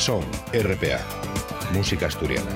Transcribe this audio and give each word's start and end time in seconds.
Son, 0.00 0.24
RPA, 0.54 0.98
música 1.74 2.06
asturiana. 2.06 2.48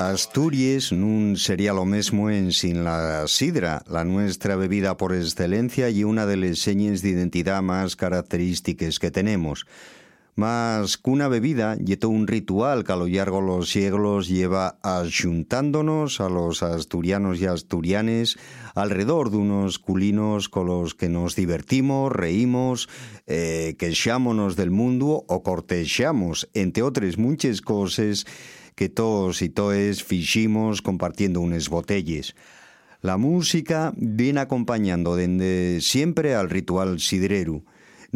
Asturias 0.00 0.90
nun 0.90 1.38
sería 1.38 1.70
lo 1.72 1.86
mismo 1.86 2.28
en 2.28 2.50
sin 2.50 2.82
la 2.82 3.28
sidra, 3.28 3.84
la 3.86 4.02
nuestra 4.02 4.56
bebida 4.56 4.96
por 4.96 5.14
excelencia 5.14 5.90
y 5.90 6.02
una 6.02 6.26
de 6.26 6.38
las 6.38 6.58
señas 6.58 7.02
de 7.02 7.10
identidad 7.10 7.62
más 7.62 7.94
características 7.94 8.98
que 8.98 9.12
tenemos. 9.12 9.64
Que 10.36 11.10
una 11.10 11.28
bebida, 11.28 11.78
y 11.80 11.96
todo 11.96 12.10
un 12.10 12.26
ritual 12.26 12.84
que 12.84 12.92
a 12.92 12.96
lo 12.96 13.06
largo 13.08 13.40
de 13.40 13.46
los 13.46 13.70
siglos 13.70 14.28
lleva 14.28 14.78
ayuntándonos 14.82 16.20
a 16.20 16.28
los 16.28 16.62
asturianos 16.62 17.40
y 17.40 17.46
asturianes 17.46 18.36
alrededor 18.74 19.30
de 19.30 19.38
unos 19.38 19.78
culinos 19.78 20.50
con 20.50 20.66
los 20.66 20.94
que 20.94 21.08
nos 21.08 21.36
divertimos, 21.36 22.12
reímos, 22.12 22.90
eh, 23.26 23.76
del 24.56 24.70
mundo 24.70 25.24
o 25.26 25.42
cortejamos, 25.42 26.50
entre 26.52 26.82
otras 26.82 27.16
muchas 27.16 27.62
cosas 27.62 28.26
que 28.74 28.90
todos 28.90 29.40
y 29.40 29.48
toes 29.48 30.04
fiximos 30.04 30.82
compartiendo 30.82 31.40
unas 31.40 31.70
botellas. 31.70 32.34
La 33.00 33.16
música 33.16 33.94
viene 33.96 34.40
acompañando 34.40 35.16
desde 35.16 35.80
siempre 35.80 36.34
al 36.34 36.50
ritual 36.50 37.00
sidrero 37.00 37.62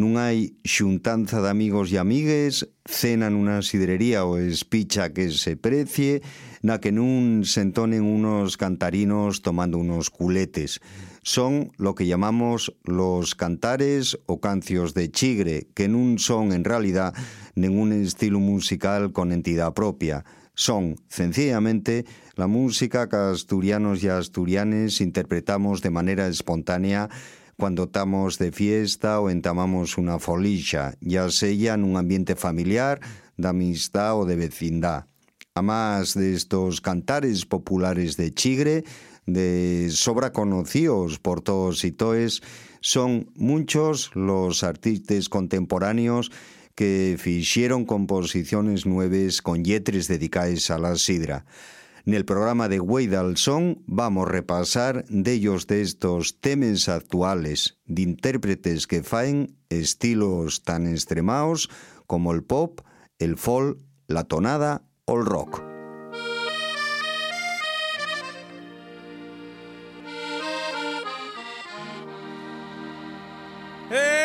non 0.00 0.16
hai 0.16 0.56
xuntanza 0.64 1.44
de 1.44 1.52
amigos 1.52 1.92
e 1.92 2.00
amigues, 2.00 2.64
cena 2.88 3.28
nunha 3.28 3.60
sidrería 3.60 4.24
ou 4.24 4.40
espicha 4.40 5.12
que 5.12 5.28
se 5.28 5.60
precie, 5.60 6.24
na 6.64 6.80
que 6.80 6.88
nun 6.88 7.44
se 7.44 7.60
entonen 7.60 8.08
unos 8.08 8.56
cantarinos 8.56 9.44
tomando 9.44 9.76
unos 9.76 10.08
culetes. 10.08 10.80
Son 11.20 11.68
lo 11.76 11.92
que 11.92 12.08
llamamos 12.08 12.72
los 12.88 13.36
cantares 13.36 14.16
o 14.24 14.40
cancios 14.40 14.96
de 14.96 15.12
chigre, 15.12 15.68
que 15.76 15.84
non 15.84 16.16
son 16.16 16.56
en 16.56 16.64
realidad 16.64 17.12
ningún 17.52 17.92
estilo 17.92 18.40
musical 18.40 19.12
con 19.12 19.36
entidad 19.36 19.76
propia. 19.76 20.24
Son, 20.56 20.96
sencillamente, 21.12 22.08
la 22.40 22.48
música 22.48 23.08
que 23.08 23.16
asturianos 23.16 24.00
y 24.00 24.08
asturianes 24.08 25.00
interpretamos 25.04 25.84
de 25.84 25.92
manera 25.92 26.24
espontánea 26.24 27.12
cuando 27.60 27.84
estamos 27.84 28.38
de 28.38 28.52
fiesta 28.52 29.20
o 29.20 29.28
entamamos 29.28 29.98
una 29.98 30.18
folilla, 30.18 30.94
ya 31.02 31.30
sea 31.30 31.74
en 31.74 31.84
un 31.84 31.98
ambiente 31.98 32.34
familiar, 32.34 33.00
de 33.36 33.48
amistad 33.48 34.18
o 34.18 34.24
de 34.24 34.34
vecindad. 34.34 35.04
Además 35.54 36.14
de 36.14 36.34
estos 36.34 36.80
cantares 36.80 37.44
populares 37.44 38.16
de 38.16 38.32
Chigre, 38.32 38.84
de 39.26 39.90
sobra 39.90 40.32
conocidos 40.32 41.18
por 41.18 41.42
todos 41.42 41.84
y 41.84 41.92
toes, 41.92 42.40
son 42.80 43.30
muchos 43.34 44.10
los 44.14 44.64
artistas 44.64 45.28
contemporáneos 45.28 46.32
que 46.74 47.18
hicieron 47.26 47.84
composiciones 47.84 48.86
nuevas 48.86 49.42
con 49.42 49.64
yetres 49.64 50.08
dedicadas 50.08 50.70
a 50.70 50.78
la 50.78 50.96
sidra. 50.96 51.44
En 52.06 52.14
el 52.14 52.24
programa 52.24 52.68
de 52.68 52.80
Weidal 52.80 53.36
Song 53.36 53.76
vamos 53.86 54.26
a 54.26 54.30
repasar 54.30 55.04
de 55.08 55.32
ellos 55.32 55.66
de 55.66 55.82
estos 55.82 56.40
temas 56.40 56.88
actuales, 56.88 57.78
de 57.84 58.02
intérpretes 58.02 58.86
que 58.86 59.02
faen 59.02 59.58
estilos 59.68 60.62
tan 60.62 60.86
extremados 60.86 61.68
como 62.06 62.32
el 62.32 62.42
pop, 62.42 62.80
el 63.18 63.36
folk, 63.36 63.78
la 64.06 64.24
tonada 64.24 64.82
o 65.04 65.18
el 65.18 65.26
rock. 65.26 65.62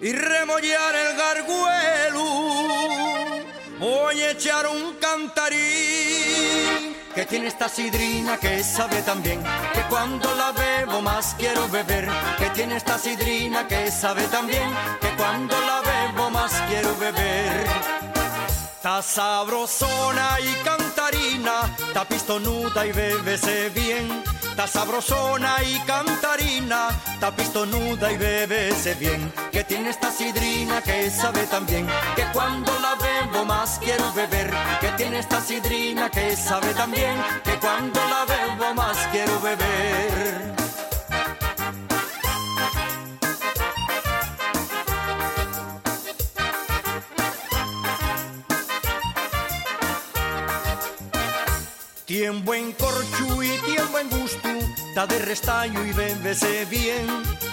y 0.00 0.12
remollar 0.12 0.94
el 0.94 1.16
garguelo. 1.16 2.24
Voy 3.78 4.20
a 4.22 4.30
echar 4.30 4.66
un 4.66 4.94
cantarín 4.94 5.58
que 7.14 7.24
tiene 7.26 7.48
esta 7.48 7.68
sidrina 7.68 8.36
que 8.38 8.62
sabe 8.62 9.02
tan 9.02 9.22
bien 9.22 9.42
que 9.72 9.82
cuando 9.88 10.34
la 10.34 10.52
bebo 10.52 11.00
más 11.00 11.34
quiero 11.38 11.68
beber. 11.68 12.08
Que 12.38 12.50
tiene 12.50 12.76
esta 12.76 12.98
sidrina 12.98 13.66
que 13.66 13.90
sabe 13.90 14.22
tan 14.24 14.46
bien 14.46 14.70
que 15.00 15.08
cuando 15.16 15.54
la 15.60 15.80
bebo 15.80 16.30
más 16.30 16.52
quiero 16.68 16.96
beber. 16.96 17.66
Ta 18.82 19.02
sabrosona 19.02 20.38
y 20.40 20.52
cantarina, 20.64 21.76
ta 21.92 22.04
pistonuda 22.04 22.86
y 22.86 22.92
bebese 22.92 23.70
bien 23.70 24.22
Ta 24.58 24.66
sabrosona 24.66 25.62
y 25.62 25.78
cantarina, 25.86 26.88
ta 27.20 27.30
pistonuda 27.30 28.10
y 28.10 28.16
bebese 28.16 28.94
bien. 28.94 29.32
Que 29.52 29.62
tiene 29.62 29.90
esta 29.90 30.10
sidrina 30.10 30.82
que 30.82 31.08
sabe 31.10 31.44
tan 31.44 31.64
bien, 31.64 31.86
que 32.16 32.24
cuando 32.32 32.72
la 32.80 32.96
bebo 32.96 33.44
más 33.44 33.78
quiero 33.78 34.12
beber. 34.14 34.52
Que 34.80 34.88
tiene 34.96 35.20
esta 35.20 35.40
sidrina 35.40 36.10
que 36.10 36.34
sabe 36.34 36.74
tan 36.74 36.90
bien, 36.90 37.22
que 37.44 37.52
cuando 37.60 38.00
la 38.00 38.24
bebo 38.24 38.74
más 38.74 38.98
quiero 39.12 39.38
beber. 39.38 40.57
Tiene 52.08 52.40
buen 52.40 52.72
corchu 52.72 53.42
y 53.42 53.50
tiene 53.66 53.84
buen 53.92 54.08
gusto, 54.08 54.48
ta 54.94 55.06
de 55.06 55.18
restaño 55.18 55.84
y 55.84 55.92
bébese 55.92 56.64
bien. 56.64 57.06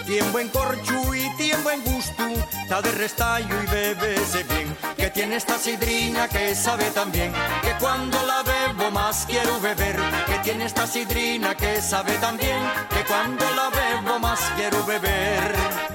Tiene 0.05 0.29
buen 0.29 0.47
corchu 0.47 1.13
y 1.13 1.29
tiene 1.35 1.61
buen 1.61 1.83
gusto, 1.83 2.23
ta 2.69 2.81
de 2.81 2.89
restaño 2.91 3.53
y 3.61 3.65
bébese 3.65 4.43
bien. 4.43 4.73
Que 4.95 5.09
tiene 5.09 5.35
esta 5.35 5.57
sidrina 5.57 6.29
que 6.29 6.55
sabe 6.55 6.85
tan 6.91 7.11
bien, 7.11 7.33
que 7.63 7.73
cuando 7.81 8.17
la 8.25 8.43
bebo 8.43 8.91
más 8.91 9.25
quiero 9.25 9.59
beber. 9.59 9.97
Que 10.25 10.39
tiene 10.39 10.63
esta 10.63 10.87
sidrina 10.87 11.53
que 11.53 11.81
sabe 11.81 12.13
tan 12.19 12.37
bien, 12.37 12.63
que 12.91 13.03
cuando 13.03 13.43
la 13.55 13.69
bebo 13.69 14.19
más 14.19 14.39
quiero 14.55 14.85
beber. 14.85 15.94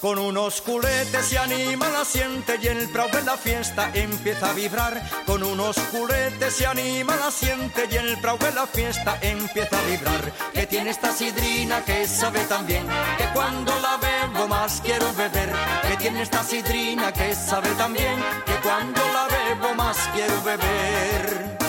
Con 0.00 0.16
unos 0.16 0.60
culetes 0.60 1.26
se 1.26 1.38
anima 1.38 1.88
la 1.88 2.04
siente 2.04 2.56
y 2.62 2.68
el 2.68 2.88
prado 2.88 3.18
de 3.18 3.22
la 3.24 3.36
fiesta 3.36 3.90
empieza 3.92 4.50
a 4.50 4.52
vibrar. 4.52 5.02
Con 5.26 5.42
unos 5.42 5.76
culetes 5.90 6.54
se 6.54 6.66
anima 6.66 7.16
la 7.16 7.32
siente 7.32 7.88
y 7.90 7.96
el 7.96 8.16
prado 8.20 8.38
de 8.38 8.52
la 8.52 8.66
fiesta 8.68 9.18
empieza 9.20 9.76
a 9.76 9.82
vibrar. 9.82 10.32
Que 10.54 10.66
tiene 10.66 10.90
esta 10.90 11.12
sidrina 11.12 11.84
que 11.84 12.06
sabe 12.06 12.38
tan 12.44 12.64
bien 12.64 12.86
que 13.16 13.24
cuando 13.34 13.72
la 13.80 13.96
bebo 13.96 14.46
más 14.46 14.80
quiero 14.82 15.12
beber. 15.14 15.52
Que 15.88 15.96
tiene 15.96 16.22
esta 16.22 16.44
sidrina 16.44 17.12
que 17.12 17.34
sabe 17.34 17.68
tan 17.70 17.92
bien 17.92 18.22
que 18.46 18.54
cuando 18.62 19.00
la 19.12 19.26
bebo 19.26 19.74
más 19.74 19.96
quiero 20.14 20.40
beber. 20.42 21.67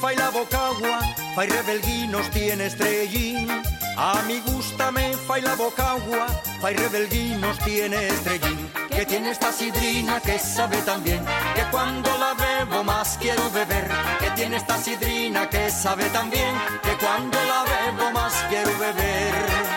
Fai 0.00 0.16
la 0.16 0.30
bocagua, 0.30 1.00
fai 1.34 1.48
rebelguinos 1.48 2.30
tiene 2.30 2.66
estrellín. 2.66 3.48
A 3.96 4.22
mi 4.26 4.40
gusta 4.40 4.90
me 4.90 5.14
fai 5.26 5.40
la 5.42 5.54
bocagua, 5.54 6.26
fai 6.60 6.74
rebelguinos 6.74 7.58
tiene 7.60 8.08
estrellín. 8.08 8.70
Que 8.90 9.04
tiene 9.06 9.30
esta 9.30 9.52
sidrina 9.52 10.20
que 10.20 10.38
sabe 10.38 10.78
tan 10.82 11.02
bien, 11.02 11.24
que 11.54 11.62
cuando 11.70 12.10
la 12.18 12.34
bebo 12.34 12.84
más 12.84 13.18
quiero 13.20 13.50
beber. 13.50 13.88
Que 14.20 14.30
tiene 14.30 14.56
esta 14.56 14.78
sidrina 14.78 15.48
que 15.48 15.70
sabe 15.70 16.04
tan 16.10 16.30
bien, 16.30 16.54
que 16.82 16.94
cuando 17.04 17.38
la 17.44 17.64
bebo 17.64 18.10
más 18.12 18.34
quiero 18.48 18.70
beber 18.78 19.76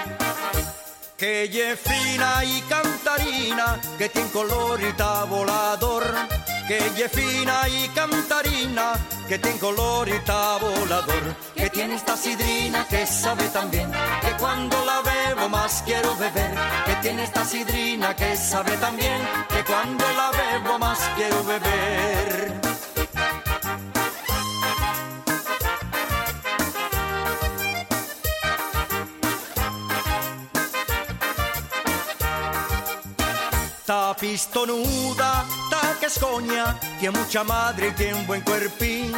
que 1.19 1.49
ye 1.49 1.75
fina 1.75 2.45
y 2.45 2.61
cantarina, 2.61 3.77
que 3.97 4.07
tiene 4.07 4.29
color 4.29 4.79
y 4.79 4.93
volador, 5.29 6.05
que 6.69 6.77
ye 6.95 7.09
fina 7.09 7.67
y 7.67 7.87
cantarina, 7.95 8.93
que 9.27 9.39
tiene 9.39 9.57
color 9.57 10.07
y 10.07 10.19
volador, 10.61 11.35
que 11.55 11.67
tiene 11.71 11.95
esta 11.95 12.15
sidrina 12.15 12.85
que 12.87 13.07
sabe 13.07 13.45
tan 13.47 13.71
bien, 13.71 13.89
que 14.21 14.31
cuando 14.37 14.77
la 14.85 15.01
bebo 15.01 15.49
más 15.49 15.81
quiero 15.83 16.15
beber, 16.15 16.53
que 16.85 16.95
tiene 17.01 17.23
esta 17.23 17.43
sidrina 17.43 18.15
que 18.15 18.37
sabe 18.37 18.77
tan 18.77 18.95
bien, 18.97 19.19
que 19.49 19.63
cuando 19.63 20.05
la 20.11 20.29
bebo 20.29 20.77
más 20.77 20.99
quiero 21.15 21.43
beber. 21.43 22.59
Que 35.99 36.05
es 36.05 36.17
coña, 36.17 36.79
tiene 36.99 37.17
mucha 37.17 37.43
madre 37.43 37.89
y 37.89 37.91
tiene 37.91 38.13
un 38.15 38.27
buen 38.27 38.41
cuerpín. 38.41 39.11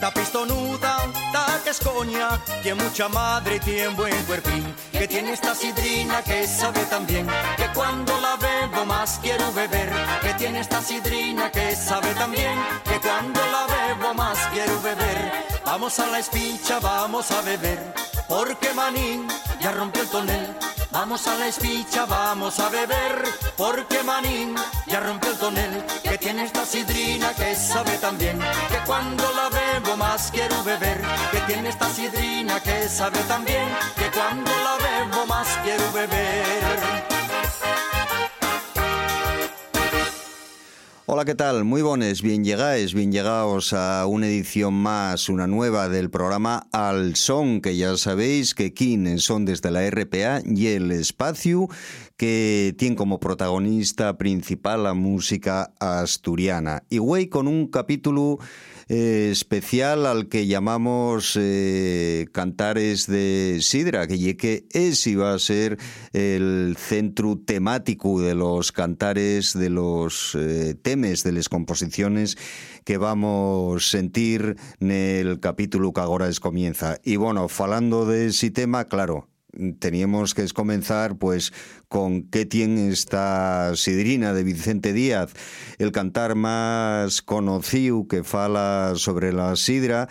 Ta 0.00 0.12
pistonuda, 0.12 0.98
ta 1.32 1.60
que 1.64 1.70
es 1.70 1.80
coña, 1.80 2.38
tiene 2.62 2.82
mucha 2.82 3.08
madre 3.08 3.56
y 3.56 3.60
tiene 3.60 3.88
un 3.88 3.96
buen 3.96 4.24
cuerpín. 4.24 4.74
Que 4.92 5.08
tiene 5.08 5.32
esta 5.32 5.54
sidrina 5.54 6.22
que 6.22 6.46
sabe 6.46 6.80
también, 6.86 7.26
que 7.56 7.68
cuando 7.74 8.20
la 8.20 8.36
bebo 8.36 8.84
más 8.84 9.18
quiero 9.22 9.50
beber. 9.52 9.90
Que 10.20 10.34
tiene 10.34 10.60
esta 10.60 10.82
sidrina 10.82 11.50
que 11.50 11.74
sabe 11.74 12.12
también, 12.14 12.58
que 12.84 13.00
cuando 13.00 13.40
la 13.46 13.66
bebo 13.66 14.14
más 14.14 14.38
quiero 14.52 14.80
beber. 14.82 15.46
Vamos 15.64 15.98
a 15.98 16.06
la 16.06 16.18
espincha, 16.18 16.78
vamos 16.80 17.30
a 17.30 17.40
beber, 17.40 17.92
porque 18.28 18.72
Manín 18.74 19.26
ya 19.60 19.72
rompió 19.72 20.02
el 20.02 20.08
tonel. 20.08 20.56
Vamos 20.90 21.26
a 21.26 21.36
la 21.36 21.48
espicha, 21.48 22.06
vamos 22.06 22.58
a 22.58 22.68
beber, 22.68 23.22
porque 23.56 24.02
Manín 24.02 24.54
ya 24.86 25.00
rompió 25.00 25.30
el 25.30 25.38
tonel, 25.38 25.84
que 26.02 26.16
tiene 26.16 26.44
esta 26.44 26.64
sidrina 26.64 27.34
que 27.34 27.54
sabe 27.54 27.98
también, 27.98 28.38
que 28.38 28.78
cuando 28.86 29.24
la 29.32 29.48
bebo 29.50 29.96
más 29.96 30.30
quiero 30.30 30.62
beber, 30.64 31.00
que 31.32 31.40
tiene 31.40 31.68
esta 31.68 31.88
sidrina 31.90 32.60
que 32.60 32.88
sabe 32.88 33.18
también, 33.28 33.68
que 33.96 34.10
cuando 34.10 34.50
la 34.50 34.76
bebo 34.76 35.26
más 35.26 35.48
quiero 35.62 35.92
beber. 35.92 37.15
Hola, 41.16 41.24
¿qué 41.24 41.34
tal? 41.34 41.64
Muy 41.64 41.80
buenos, 41.80 42.20
bien 42.20 42.44
llegáis, 42.44 42.92
bien 42.92 43.10
llegados 43.10 43.72
a 43.72 44.04
una 44.04 44.26
edición 44.26 44.74
más, 44.74 45.30
una 45.30 45.46
nueva 45.46 45.88
del 45.88 46.10
programa 46.10 46.66
Al 46.72 47.16
Son, 47.16 47.62
que 47.62 47.74
ya 47.74 47.96
sabéis 47.96 48.54
que 48.54 48.74
King 48.74 49.16
son 49.16 49.46
desde 49.46 49.70
la 49.70 49.88
RPA 49.88 50.42
y 50.44 50.66
el 50.66 50.92
espacio 50.92 51.70
que 52.16 52.74
tiene 52.78 52.96
como 52.96 53.20
protagonista 53.20 54.16
principal 54.16 54.84
la 54.84 54.94
música 54.94 55.74
asturiana. 55.80 56.82
Y 56.88 56.98
güey, 56.98 57.28
con 57.28 57.46
un 57.46 57.68
capítulo 57.68 58.38
eh, 58.88 59.30
especial 59.32 60.06
al 60.06 60.28
que 60.28 60.46
llamamos 60.46 61.36
eh, 61.38 62.26
Cantares 62.32 63.06
de 63.06 63.58
Sidra, 63.60 64.06
que, 64.06 64.36
que 64.36 64.66
es 64.70 65.06
y 65.06 65.16
va 65.16 65.34
a 65.34 65.38
ser 65.38 65.76
el 66.12 66.76
centro 66.78 67.36
temático 67.36 68.20
de 68.20 68.34
los 68.34 68.70
cantares, 68.70 69.58
de 69.58 69.70
los 69.70 70.36
eh, 70.36 70.74
temes, 70.80 71.24
de 71.24 71.32
las 71.32 71.48
composiciones 71.48 72.38
que 72.84 72.96
vamos 72.96 73.90
sentir 73.90 74.56
en 74.78 74.92
el 74.92 75.40
capítulo 75.40 75.92
que 75.92 76.00
ahora 76.00 76.28
es 76.28 76.38
comienza. 76.38 76.98
Y 77.02 77.16
bueno, 77.16 77.48
falando 77.48 78.06
de 78.06 78.26
ese 78.26 78.50
tema, 78.52 78.84
claro, 78.84 79.28
teníamos 79.78 80.34
que 80.34 80.46
comenzar 80.48 81.16
pues 81.16 81.52
con 81.88 82.24
qué 82.24 82.46
tiene 82.46 82.88
esta 82.88 83.74
sidrina 83.76 84.32
de 84.32 84.44
Vicente 84.44 84.92
Díaz, 84.92 85.32
el 85.78 85.92
cantar 85.92 86.34
más 86.34 87.22
conocido 87.22 88.06
que 88.08 88.24
fala 88.24 88.92
sobre 88.96 89.32
la 89.32 89.56
sidra 89.56 90.08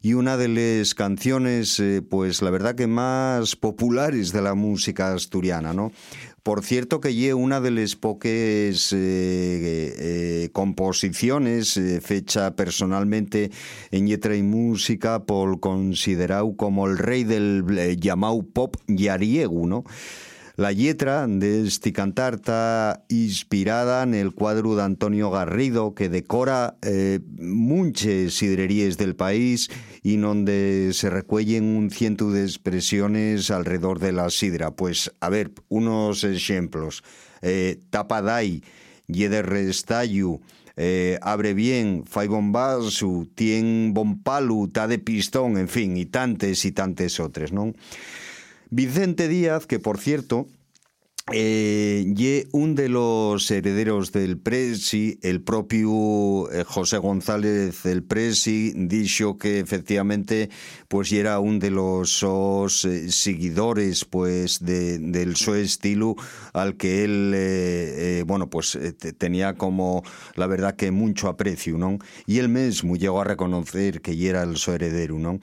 y 0.00 0.14
una 0.14 0.36
de 0.36 0.48
las 0.48 0.94
canciones 0.94 1.78
eh, 1.80 2.02
pues 2.02 2.42
la 2.42 2.50
verdad 2.50 2.74
que 2.74 2.86
más 2.86 3.56
populares 3.56 4.32
de 4.32 4.42
la 4.42 4.54
música 4.54 5.12
asturiana, 5.12 5.72
¿no? 5.72 5.92
Por 6.48 6.64
cierto 6.64 6.98
que 6.98 7.12
lle 7.12 7.34
una 7.34 7.60
de 7.60 7.70
las 7.70 7.94
pocas 7.94 8.94
eh, 8.94 8.96
eh, 8.96 10.48
composiciones 10.54 11.78
fecha 12.00 12.56
personalmente 12.56 13.50
en 13.90 14.08
letra 14.08 14.34
y 14.34 14.42
música 14.42 15.26
por 15.26 15.60
considerado 15.60 16.56
como 16.56 16.86
el 16.86 16.96
rey 16.96 17.24
del 17.24 17.98
llamado 18.00 18.42
pop 18.42 18.76
yariegu, 18.86 19.66
¿no? 19.66 19.84
La 20.58 20.72
letra 20.72 21.28
de 21.28 21.70
cantar 21.92 22.34
está 22.34 23.04
inspirada 23.08 24.02
en 24.02 24.12
el 24.12 24.34
cuadro 24.34 24.74
de 24.74 24.82
Antonio 24.82 25.30
Garrido 25.30 25.94
que 25.94 26.08
decora 26.08 26.76
eh, 26.82 27.20
muchas 27.38 28.32
sidrerías 28.32 28.98
del 28.98 29.14
país 29.14 29.70
y 30.02 30.16
donde 30.16 30.90
se 30.94 31.10
recuellen 31.10 31.62
un 31.62 31.92
ciento 31.92 32.32
de 32.32 32.42
expresiones 32.42 33.52
alrededor 33.52 34.00
de 34.00 34.10
la 34.10 34.30
sidra. 34.30 34.72
Pues, 34.72 35.12
a 35.20 35.28
ver, 35.28 35.52
unos 35.68 36.24
ejemplos. 36.24 37.04
Eh, 37.40 37.78
tapadai, 37.90 38.64
de 39.06 39.42
restallo, 39.42 40.40
eh, 40.76 41.20
abre 41.22 41.54
bien, 41.54 42.02
fai 42.04 42.26
bombazo, 42.26 43.28
tien 43.36 43.94
bompalu, 43.94 44.66
ta 44.72 44.88
de 44.88 44.98
pistón, 44.98 45.56
en 45.56 45.68
fin, 45.68 45.96
y 45.96 46.06
tantes 46.06 46.64
y 46.64 46.72
tantes 46.72 47.20
otras, 47.20 47.52
¿no? 47.52 47.74
Vicente 48.70 49.28
Díaz, 49.28 49.66
que 49.66 49.78
por 49.78 49.98
cierto, 49.98 50.46
eh, 51.30 52.04
y 52.16 52.44
un 52.52 52.74
de 52.74 52.88
los 52.88 53.50
herederos 53.50 54.12
del 54.12 54.38
Presi, 54.38 55.18
el 55.22 55.42
propio 55.42 56.50
eh, 56.50 56.64
José 56.64 56.96
González 56.96 57.82
del 57.82 58.02
Presi, 58.02 58.72
dijo 58.74 59.36
que 59.36 59.58
efectivamente 59.58 60.48
pues 60.88 61.12
era 61.12 61.38
un 61.38 61.58
de 61.58 61.70
los 61.70 62.22
eh, 62.22 63.12
seguidores 63.12 64.06
pues 64.06 64.60
de, 64.60 64.98
del 64.98 65.36
su 65.36 65.54
estilo 65.54 66.16
al 66.54 66.76
que 66.76 67.04
él 67.04 68.24
bueno 68.26 68.48
pues 68.48 68.78
tenía 69.18 69.54
como 69.54 70.02
la 70.34 70.46
verdad 70.46 70.76
que 70.76 70.90
mucho 70.90 71.28
aprecio, 71.28 71.76
¿no? 71.76 71.98
Y 72.26 72.38
él 72.38 72.48
mismo 72.48 72.96
llegó 72.96 73.20
a 73.20 73.24
reconocer 73.24 74.00
que 74.00 74.28
era 74.28 74.42
el 74.42 74.56
su 74.56 74.72
heredero, 74.72 75.18
¿no? 75.18 75.40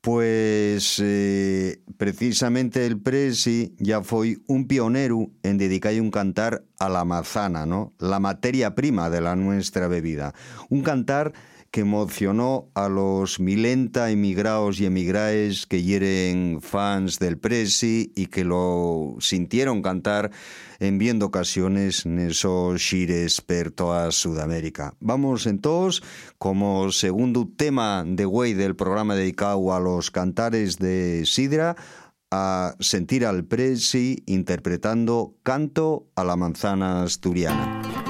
Pues 0.00 0.98
eh, 1.04 1.82
precisamente 1.98 2.86
el 2.86 2.98
Presi 2.98 3.74
ya 3.78 4.02
fue 4.02 4.38
un 4.46 4.66
pionero 4.66 5.30
en 5.42 5.58
dedicar 5.58 5.92
un 6.00 6.10
cantar 6.10 6.64
a 6.78 6.88
la 6.88 7.04
manzana, 7.04 7.66
¿no? 7.66 7.92
La 7.98 8.18
materia 8.18 8.74
prima 8.74 9.10
de 9.10 9.20
la 9.20 9.36
nuestra 9.36 9.88
bebida. 9.88 10.32
Un 10.70 10.82
cantar 10.82 11.34
que 11.70 11.82
emocionó 11.82 12.68
a 12.74 12.88
los 12.88 13.38
milenta 13.38 14.10
emigrados 14.10 14.80
y 14.80 14.86
emigraes 14.86 15.66
que 15.66 15.82
hieren 15.82 16.60
fans 16.60 17.18
del 17.18 17.38
Presi 17.38 18.12
y 18.16 18.26
que 18.26 18.44
lo 18.44 19.16
sintieron 19.20 19.80
cantar 19.80 20.32
en 20.80 20.98
viendo 20.98 21.26
ocasiones 21.26 22.06
esos 22.06 22.82
xires 22.82 23.40
per 23.40 23.70
toda 23.70 24.10
Sudamérica. 24.10 24.94
Vamos 24.98 25.46
entonces, 25.46 26.02
como 26.38 26.90
segundo 26.90 27.48
tema 27.56 28.04
de 28.06 28.24
güey 28.24 28.54
del 28.54 28.74
programa 28.74 29.14
dedicado 29.14 29.72
a 29.72 29.78
los 29.78 30.10
cantares 30.10 30.78
de 30.78 31.24
Sidra, 31.24 31.76
a 32.32 32.74
sentir 32.80 33.26
al 33.26 33.44
Presi 33.44 34.22
interpretando 34.26 35.34
Canto 35.42 36.08
a 36.14 36.24
la 36.24 36.36
manzana 36.36 37.02
asturiana. 37.02 38.09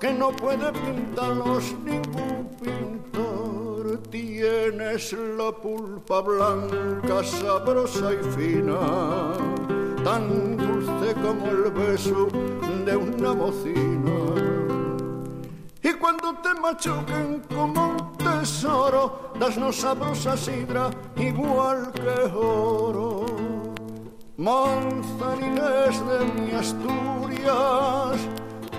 que 0.00 0.12
no 0.12 0.30
puede 0.32 0.72
pintarlos 0.72 1.74
ningún 1.84 2.48
pintor 2.62 3.98
tienes 4.10 5.12
la 5.12 5.52
pulpa 5.52 6.20
blanca 6.20 7.22
sabrosa 7.22 8.12
y 8.14 8.24
fina 8.34 8.80
tan 10.04 10.56
dulce 10.56 11.14
como 11.14 11.46
el 11.46 11.70
beso 11.70 12.28
de 12.84 12.96
una 12.96 13.34
mocina. 13.34 14.10
Y 15.82 15.92
cuando 15.94 16.34
te 16.42 16.60
machuquen 16.60 17.42
como 17.54 17.90
un 17.90 18.16
tesoro, 18.16 19.32
dasnos 19.38 19.76
sabrosa 19.76 20.36
sidra 20.36 20.90
igual 21.16 21.92
que 21.92 22.32
oro. 22.34 23.26
Manzanines 24.36 26.02
de 26.08 26.40
mi 26.40 26.52
Asturias, 26.52 28.20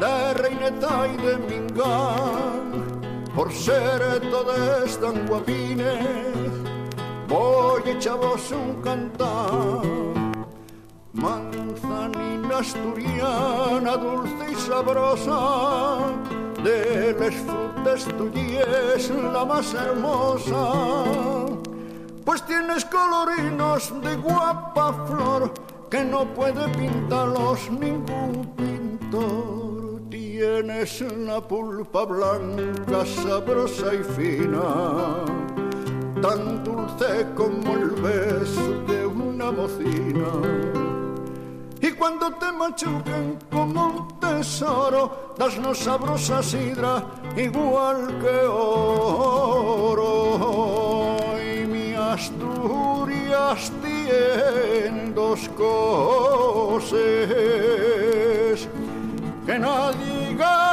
de 0.01 0.33
Reineta 0.33 1.07
y 1.13 1.17
de 1.17 1.37
Mingán, 1.37 3.01
por 3.35 3.53
ser 3.53 4.19
todos 4.31 4.99
tan 4.99 5.27
guapines, 5.27 6.41
voy 7.27 7.83
echavos 7.85 8.51
un 8.51 8.81
cantar. 8.81 9.91
Manzanina 11.13 12.57
asturiana, 12.57 13.95
dulce 13.95 14.51
y 14.51 14.55
sabrosa, 14.55 15.99
de 16.63 17.15
las 17.19 17.35
frutas 17.35 18.05
tuyas 18.17 19.11
la 19.31 19.45
más 19.45 19.71
hermosa. 19.75 20.73
Pues 22.25 22.43
tienes 22.47 22.85
colorinos 22.85 23.93
de 24.01 24.15
guapa 24.15 24.93
flor 25.05 25.53
que 25.91 26.03
no 26.03 26.25
puede 26.33 26.67
pintarlos 26.69 27.69
ningún 27.69 28.47
pintor. 28.55 29.70
Tienes 30.41 31.01
la 31.27 31.39
pulpa 31.39 32.03
blanca, 32.03 33.05
sabrosa 33.05 33.93
y 33.93 34.01
fina, 34.15 35.23
tan 36.19 36.63
dulce 36.63 37.27
como 37.35 37.75
el 37.75 37.91
beso 37.91 38.81
de 38.87 39.05
una 39.05 39.51
mocina 39.51 40.31
y 41.79 41.91
cuando 41.91 42.31
te 42.33 42.51
machuquen 42.53 43.37
como 43.51 43.85
un 43.87 44.19
tesoro, 44.19 45.35
dasnos 45.37 45.77
sabrosa 45.77 46.41
sidra 46.41 47.03
igual 47.37 48.19
que 48.19 48.45
oro. 48.47 50.07
Y 51.37 51.67
mi 51.67 51.93
Asturias 51.93 53.71
tiene 53.83 55.11
dos 55.13 55.47
cosas 55.49 56.97
que 59.45 59.59
nadie 59.59 60.20
go! 60.41 60.70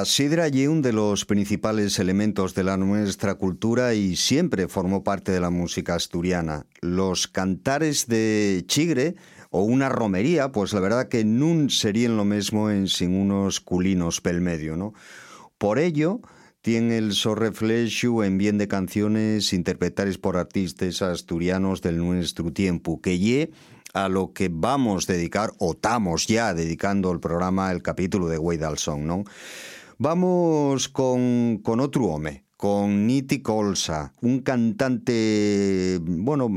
La 0.00 0.06
sidra 0.06 0.48
y 0.48 0.66
un 0.66 0.80
de 0.80 0.94
los 0.94 1.26
principales 1.26 1.98
elementos 1.98 2.54
de 2.54 2.64
la 2.64 2.78
nuestra 2.78 3.34
cultura 3.34 3.92
y 3.92 4.16
siempre 4.16 4.66
formó 4.66 5.04
parte 5.04 5.30
de 5.30 5.40
la 5.40 5.50
música 5.50 5.94
asturiana. 5.94 6.64
Los 6.80 7.28
cantares 7.28 8.06
de 8.06 8.64
chigre 8.66 9.16
o 9.50 9.62
una 9.62 9.90
romería, 9.90 10.52
pues 10.52 10.72
la 10.72 10.80
verdad 10.80 11.08
que 11.08 11.22
nun 11.22 11.68
serían 11.68 12.16
lo 12.16 12.24
mismo 12.24 12.70
sin 12.86 13.12
unos 13.12 13.60
culinos 13.60 14.22
pel 14.22 14.40
medio, 14.40 14.74
¿no? 14.74 14.94
Por 15.58 15.78
ello, 15.78 16.22
tiene 16.62 16.96
el 16.96 17.12
so 17.12 17.34
reflejo 17.34 18.24
en 18.24 18.38
bien 18.38 18.56
de 18.56 18.68
canciones 18.68 19.52
interpretadas 19.52 20.16
por 20.16 20.38
artistas 20.38 21.02
asturianos 21.02 21.82
del 21.82 21.98
nuestro 21.98 22.50
tiempo, 22.54 23.02
que 23.02 23.18
ye 23.18 23.50
a 23.92 24.08
lo 24.08 24.32
que 24.32 24.48
vamos 24.50 25.10
a 25.10 25.12
dedicar, 25.12 25.52
o 25.58 25.72
estamos 25.72 26.26
ya 26.26 26.54
dedicando 26.54 27.12
el 27.12 27.20
programa, 27.20 27.70
el 27.70 27.82
capítulo 27.82 28.28
de 28.28 28.38
Song, 28.76 29.02
¿no? 29.02 29.24
Vamos 30.02 30.88
con, 30.88 31.58
con 31.62 31.78
otro 31.78 32.06
hombre, 32.06 32.46
con 32.56 33.06
Niti 33.06 33.42
Colsa, 33.42 34.14
un 34.22 34.40
cantante, 34.40 36.00
bueno, 36.02 36.48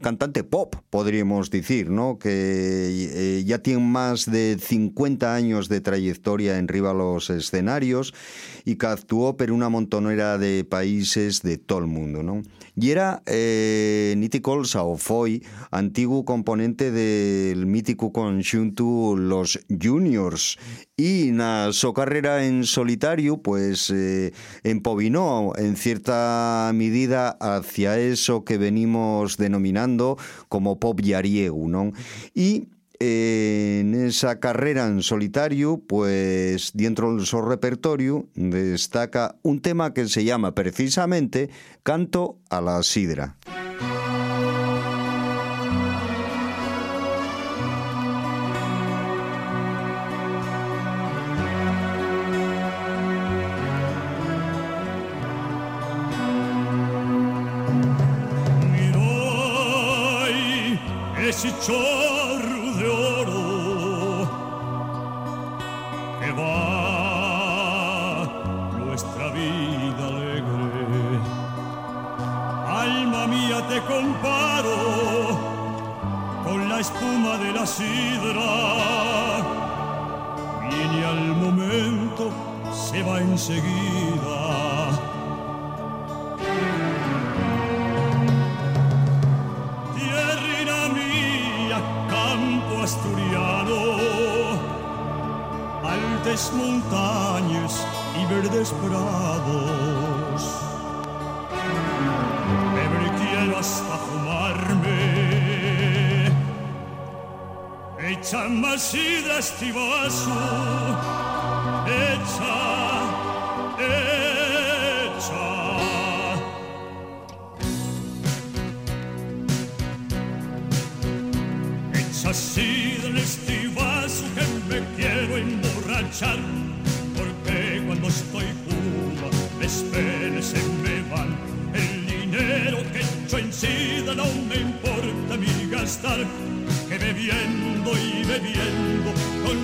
cantante 0.00 0.42
pop, 0.42 0.74
podríamos 0.88 1.50
decir, 1.50 1.90
¿no? 1.90 2.18
Que 2.18 2.30
eh, 2.30 3.44
ya 3.44 3.58
tiene 3.58 3.80
más 3.80 4.24
de 4.24 4.56
50 4.58 5.34
años 5.34 5.68
de 5.68 5.82
trayectoria 5.82 6.56
en 6.56 6.66
riba 6.66 6.94
los 6.94 7.28
escenarios 7.28 8.14
y 8.64 8.76
que 8.76 8.86
actuó 8.86 9.36
por 9.36 9.52
una 9.52 9.68
montonera 9.68 10.38
de 10.38 10.64
países 10.64 11.42
de 11.42 11.58
todo 11.58 11.80
el 11.80 11.88
mundo, 11.88 12.22
¿no? 12.22 12.42
Y 12.80 12.92
era 12.92 13.24
eh, 13.26 14.14
Niti 14.16 14.40
Colsa, 14.40 14.84
o 14.84 14.96
foi, 14.96 15.42
antiguo 15.72 16.24
componente 16.24 16.92
del 16.92 17.66
mítico 17.66 18.12
conjunto 18.12 19.16
Los 19.16 19.58
Juniors, 19.68 20.58
y 20.96 21.30
en 21.30 21.72
su 21.72 21.92
carrera 21.92 22.44
en 22.44 22.62
solitario, 22.62 23.38
pues 23.42 23.90
eh, 23.90 24.32
empobinó 24.62 25.54
en 25.56 25.74
cierta 25.74 26.70
medida 26.72 27.30
hacia 27.40 27.98
eso 27.98 28.44
que 28.44 28.58
venimos 28.58 29.38
denominando 29.38 30.16
como 30.48 30.78
pop 30.78 31.00
yariegu, 31.00 31.68
¿no? 31.68 31.92
Y 32.32 32.68
en 33.00 33.94
esa 33.94 34.40
carrera 34.40 34.86
en 34.86 35.02
solitario, 35.02 35.80
pues 35.86 36.72
dentro 36.74 37.14
del 37.14 37.26
su 37.26 37.40
repertorio 37.42 38.28
destaca 38.34 39.36
un 39.42 39.60
tema 39.60 39.94
que 39.94 40.08
se 40.08 40.24
llama 40.24 40.54
precisamente 40.54 41.50
Canto 41.82 42.38
a 42.50 42.60
la 42.60 42.82
Sidra. 42.82 43.36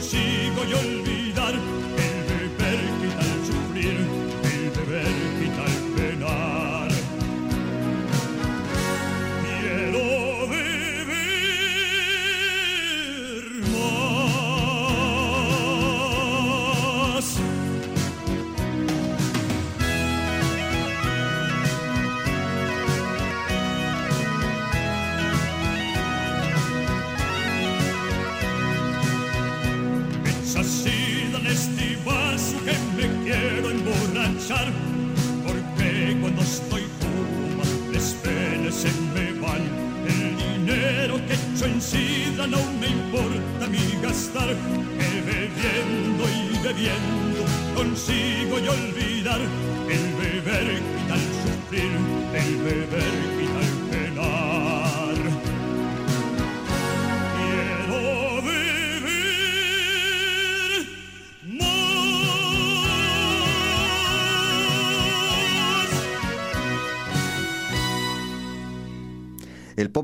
Consigo 0.05 0.65
y 0.69 0.75
olvidar 0.75 1.74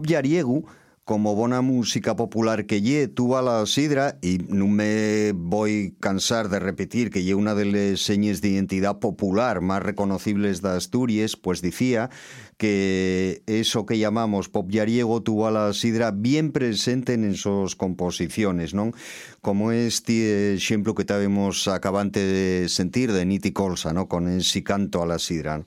Yariegu 0.06 0.64
como 1.10 1.34
bona 1.34 1.60
música 1.60 2.14
popular 2.14 2.66
que 2.66 2.82
lle, 2.82 3.08
tuvo 3.08 3.42
la 3.42 3.66
sidra, 3.66 4.18
y 4.22 4.38
no 4.46 4.68
me 4.68 5.32
voy 5.34 5.96
cansar 5.98 6.48
de 6.48 6.60
repetir 6.60 7.10
que 7.10 7.24
lle 7.24 7.34
una 7.34 7.56
de 7.56 7.64
las 7.64 7.98
señas 7.98 8.40
de 8.40 8.50
identidad 8.50 9.00
popular 9.00 9.60
más 9.60 9.82
reconocibles 9.82 10.62
de 10.62 10.68
Asturias, 10.68 11.34
pues 11.34 11.62
decía 11.62 12.10
que 12.58 13.42
eso 13.46 13.86
que 13.86 13.98
llamamos 13.98 14.48
pop 14.48 14.70
yariego 14.70 15.20
tuvo 15.20 15.48
a 15.48 15.50
la 15.50 15.72
sidra 15.72 16.12
bien 16.12 16.52
presente 16.52 17.14
en 17.14 17.34
sus 17.34 17.74
composiciones, 17.74 18.72
¿no? 18.72 18.92
Como 19.40 19.72
este 19.72 20.54
ejemplo 20.54 20.94
que 20.94 21.02
estábamos 21.02 21.66
acabante 21.66 22.20
de 22.20 22.68
sentir 22.68 23.10
de 23.10 23.26
Niti 23.26 23.50
Colsa, 23.50 23.92
¿no? 23.92 24.06
Con 24.06 24.28
ese 24.28 24.62
canto 24.62 25.02
a 25.02 25.06
la 25.06 25.18
sidra, 25.18 25.58
¿no? 25.58 25.64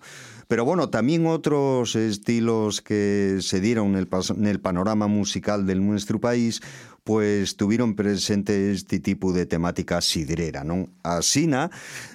Pero 0.48 0.66
bueno, 0.66 0.90
también 0.90 1.26
otros 1.26 1.96
estilos 1.96 2.82
que 2.82 3.38
se 3.42 3.62
dieron 3.62 3.96
en 3.96 4.46
el, 4.46 4.60
panorama 4.60 5.08
musical 5.08 5.66
de 5.66 5.76
nuestro 5.76 6.20
país 6.20 6.62
pues 7.04 7.58
tuvieron 7.58 7.96
presente 7.96 8.72
este 8.72 9.00
tipo 9.00 9.34
de 9.34 9.46
temática 9.46 10.00
sidrera, 10.02 10.64
¿no? 10.64 10.90
Asina, 11.04 11.70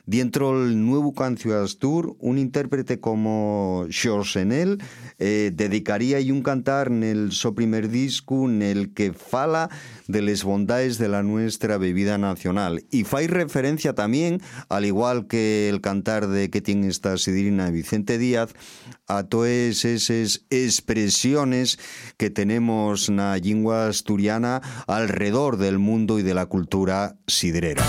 dentro 0.07 0.65
del 0.65 0.85
nuevo 0.85 1.13
cancio 1.13 1.61
Astur, 1.63 2.17
un 2.21 2.39
intérprete 2.39 2.99
como 2.99 3.87
Xorsenel 3.91 4.79
eh, 5.19 5.53
dedicaría 5.55 6.19
un 6.33 6.43
cantar 6.43 6.89
en 6.89 7.03
el 7.03 7.33
su 7.33 7.55
primer 7.55 7.91
disco 7.91 8.49
en 8.49 8.63
el 8.63 8.95
que 8.95 9.13
fala 9.13 9.69
de 10.07 10.23
las 10.23 10.43
bondades 10.45 10.99
de 10.99 11.09
la 11.09 11.23
nuestra 11.23 11.77
bebida 11.77 12.17
nacional. 12.17 12.85
Y 12.91 13.05
fai 13.05 13.27
referencia 13.27 13.95
también, 13.95 14.41
al 14.69 14.85
igual 14.85 15.27
que 15.27 15.69
el 15.69 15.81
cantar 15.81 16.29
de 16.29 16.51
que 16.51 16.61
tiene 16.61 16.89
esta 16.89 17.17
sidrina 17.19 17.71
Vicente 17.71 18.17
Díaz, 18.17 18.55
a 19.07 19.25
todas 19.25 19.85
esas 19.85 20.43
expresiones 20.51 21.79
que 22.17 22.31
tenemos 22.31 23.09
en 23.09 23.17
la 23.17 23.37
lengua 23.39 23.89
asturiana 23.89 24.61
alrededor 24.87 25.57
del 25.57 25.79
mundo 25.79 26.19
y 26.19 26.23
de 26.23 26.35
la 26.35 26.47
cultura 26.47 27.17
sidrera. 27.27 27.85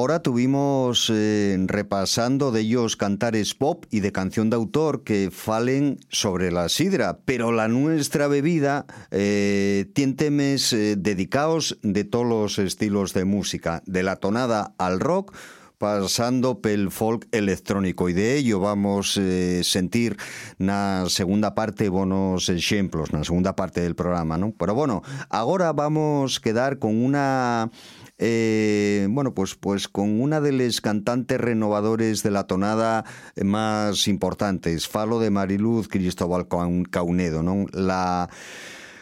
Ahora 0.00 0.22
tuvimos 0.22 1.12
eh, 1.12 1.62
repasando 1.66 2.52
de 2.52 2.62
ellos 2.62 2.96
cantares 2.96 3.52
pop 3.52 3.84
y 3.90 4.00
de 4.00 4.12
canción 4.12 4.48
de 4.48 4.56
autor 4.56 5.04
que 5.04 5.30
falen 5.30 5.98
sobre 6.08 6.50
la 6.50 6.70
sidra, 6.70 7.18
pero 7.26 7.52
la 7.52 7.68
nuestra 7.68 8.26
bebida 8.26 8.86
eh, 9.10 9.90
tiene 9.92 10.14
temas 10.14 10.72
eh, 10.72 10.96
dedicados 10.96 11.78
de 11.82 12.04
todos 12.04 12.26
los 12.26 12.58
estilos 12.58 13.12
de 13.12 13.26
música, 13.26 13.82
de 13.84 14.02
la 14.02 14.16
tonada 14.16 14.72
al 14.78 15.00
rock, 15.00 15.34
pasando 15.80 16.60
pel 16.60 16.90
folk 16.92 17.24
electrónico 17.32 18.08
y 18.08 18.12
de 18.12 18.36
ello 18.36 18.60
vamos 18.60 19.16
a 19.16 19.64
sentir 19.64 20.16
na 20.60 21.08
segunda 21.08 21.56
parte 21.56 21.88
buenos 21.88 22.52
ejemplos, 22.52 23.16
na 23.16 23.24
segunda 23.24 23.56
parte 23.56 23.80
del 23.80 23.96
programa, 23.96 24.36
¿no? 24.36 24.52
Pero 24.52 24.76
bueno, 24.76 25.00
ahora 25.32 25.72
vamos 25.72 26.36
a 26.36 26.40
quedar 26.40 26.76
con 26.76 27.00
una 27.00 27.72
eh, 28.22 29.08
bueno, 29.10 29.32
pues, 29.32 29.54
pues 29.54 29.88
con 29.88 30.20
una 30.20 30.42
de 30.42 30.52
las 30.52 30.82
cantantes 30.82 31.40
renovadores 31.40 32.22
de 32.22 32.30
la 32.30 32.46
tonada 32.46 33.06
más 33.42 34.06
importantes, 34.08 34.86
falo 34.86 35.20
de 35.20 35.30
Mariluz 35.30 35.88
Cristóbal 35.88 36.46
Caunedo, 36.90 37.42
¿no? 37.42 37.64
La 37.72 38.28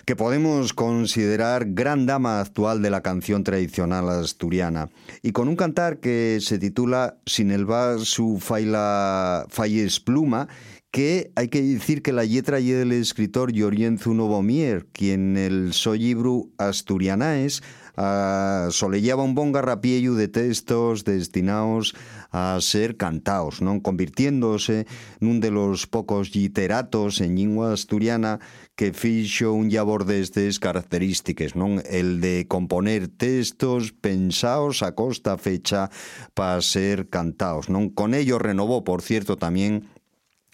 que 0.06 0.14
podemos 0.16 0.72
considerar 0.72 1.66
gran 1.72 2.06
dama 2.06 2.40
actual 2.40 2.80
de 2.80 2.90
la 2.90 3.02
canción 3.02 3.42
tradicional 3.42 4.08
asturiana, 4.08 4.88
y 5.20 5.32
con 5.32 5.48
un 5.48 5.56
cantar 5.56 5.98
que 5.98 6.38
se 6.40 6.58
titula 6.58 7.18
Sin 7.26 7.50
el 7.50 7.66
su 8.04 8.38
faila 8.38 9.46
falles 9.50 9.98
pluma, 9.98 10.48
que 10.92 11.32
hay 11.34 11.48
que 11.48 11.60
decir 11.60 12.02
que 12.02 12.12
la 12.12 12.22
letra 12.22 12.60
y 12.60 12.70
del 12.70 12.92
escritor 12.92 13.52
Llorienzo 13.52 14.14
Novomier, 14.14 14.86
quien 14.92 15.36
el 15.36 15.72
soy 15.74 16.16
asturianaes 16.56 17.62
uh, 17.98 19.20
un 19.20 19.34
bon 19.34 19.52
garrapiello 19.52 20.14
de 20.14 20.28
textos 20.28 21.04
destinados 21.04 21.94
a 22.30 22.58
ser 22.60 22.96
cantaos, 22.96 23.64
non 23.64 23.80
convirtiéndose 23.80 24.86
nun 25.18 25.40
de 25.42 25.50
los 25.50 25.88
pocos 25.88 26.36
literatos 26.36 27.18
en 27.24 27.34
lingua 27.34 27.72
asturiana 27.74 28.38
que 28.78 28.94
fixo 28.94 29.50
un 29.50 29.72
labor 29.72 30.06
destes 30.06 30.62
características, 30.62 31.58
non? 31.58 31.82
El 31.88 32.22
de 32.22 32.46
componer 32.46 33.10
textos 33.10 33.90
pensaos 33.90 34.86
a 34.86 34.94
costa 34.94 35.34
fecha 35.34 35.90
para 36.36 36.62
ser 36.62 37.10
cantaos, 37.10 37.66
non? 37.66 37.90
Con 37.90 38.14
ello 38.14 38.38
renovó, 38.38 38.84
por 38.84 39.02
cierto, 39.02 39.34
también 39.34 39.88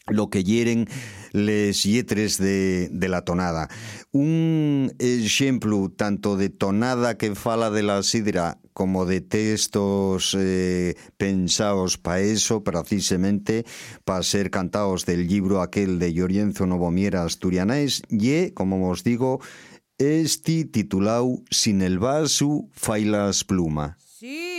lo 0.07 0.29
que 0.31 0.45
hieren 0.45 0.87
les 1.33 1.83
lletres 1.83 2.39
de, 2.39 2.89
de 2.91 3.09
la 3.09 3.23
tonada. 3.23 3.69
Un 4.13 4.93
ejemplo 4.99 5.91
tanto 5.95 6.37
de 6.37 6.51
tonada 6.51 7.17
que 7.17 7.35
fala 7.35 7.71
de 7.71 7.83
la 7.83 8.03
sidra 8.03 8.59
como 8.75 9.07
de 9.07 9.21
textos 9.21 10.37
eh, 10.39 10.97
pensados 11.17 11.97
para 11.97 12.21
eso, 12.21 12.63
precisamente 12.63 13.65
para 14.05 14.23
ser 14.23 14.51
cantados 14.51 15.07
del 15.07 15.27
libro 15.27 15.63
aquel 15.63 15.99
de 15.99 16.13
Llorienzo 16.13 16.67
Novomiera 16.67 17.25
Asturianés, 17.25 18.03
y, 18.11 18.51
como 18.51 18.91
os 18.91 19.05
digo, 19.05 19.41
este 19.99 20.65
titulado 20.65 21.43
Sin 21.51 21.83
el 21.83 21.99
vaso, 21.99 22.69
failas 22.73 23.45
pluma. 23.45 23.97
Sí. 24.05 24.54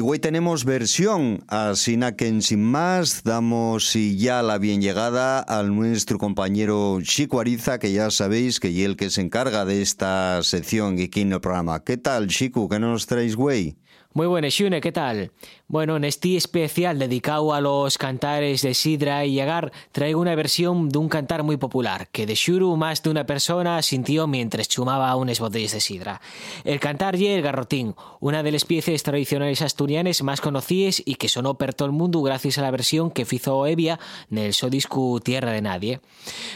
Hoy 0.00 0.18
tenemos 0.18 0.64
versión, 0.64 1.44
así 1.46 1.96
que 2.16 2.40
sin 2.42 2.64
más 2.64 3.22
damos 3.22 3.94
y 3.94 4.16
ya 4.16 4.42
la 4.42 4.58
bien 4.58 4.82
llegada 4.82 5.38
al 5.38 5.72
nuestro 5.72 6.18
compañero 6.18 6.98
Chico 7.00 7.38
Ariza, 7.38 7.78
que 7.78 7.92
ya 7.92 8.10
sabéis 8.10 8.58
que 8.58 8.70
es 8.70 8.86
el 8.86 8.96
que 8.96 9.08
se 9.08 9.20
encarga 9.20 9.64
de 9.64 9.82
esta 9.82 10.42
sección 10.42 10.98
aquí 11.00 11.20
en 11.20 11.32
el 11.32 11.40
programa. 11.40 11.84
¿Qué 11.84 11.96
tal, 11.96 12.26
Chico? 12.26 12.68
¿Qué 12.68 12.80
nos 12.80 13.06
traes, 13.06 13.36
güey? 13.36 13.76
Muy 14.16 14.28
buenas, 14.28 14.54
Xune, 14.54 14.80
¿qué 14.80 14.92
tal? 14.92 15.32
Bueno, 15.66 15.96
en 15.96 16.04
este 16.04 16.36
especial 16.36 17.00
dedicado 17.00 17.52
a 17.52 17.60
los 17.60 17.98
cantares 17.98 18.62
de 18.62 18.72
Sidra 18.72 19.24
y 19.24 19.32
Llegar, 19.32 19.72
traigo 19.90 20.20
una 20.20 20.36
versión 20.36 20.88
de 20.88 20.98
un 20.98 21.08
cantar 21.08 21.42
muy 21.42 21.56
popular, 21.56 22.06
que 22.12 22.24
de 22.24 22.36
Shuru 22.36 22.76
más 22.76 23.02
de 23.02 23.10
una 23.10 23.26
persona 23.26 23.82
sintió 23.82 24.28
mientras 24.28 24.68
chumaba 24.68 25.16
unas 25.16 25.40
botellas 25.40 25.72
de 25.72 25.80
Sidra. 25.80 26.20
El 26.62 26.78
cantar 26.78 27.16
y 27.16 27.26
el 27.26 27.42
garrotín, 27.42 27.96
una 28.20 28.44
de 28.44 28.52
las 28.52 28.64
piezas 28.64 29.02
tradicionales 29.02 29.62
asturianas 29.62 30.22
más 30.22 30.40
conocidas 30.40 31.02
y 31.04 31.16
que 31.16 31.28
sonó 31.28 31.54
per 31.54 31.74
todo 31.74 31.86
el 31.86 31.92
mundo 31.92 32.22
gracias 32.22 32.58
a 32.58 32.62
la 32.62 32.70
versión 32.70 33.10
que 33.10 33.26
hizo 33.28 33.66
Evia 33.66 33.98
en 34.30 34.38
el 34.38 34.54
disco 34.70 35.18
Tierra 35.18 35.50
de 35.50 35.62
Nadie. 35.62 36.00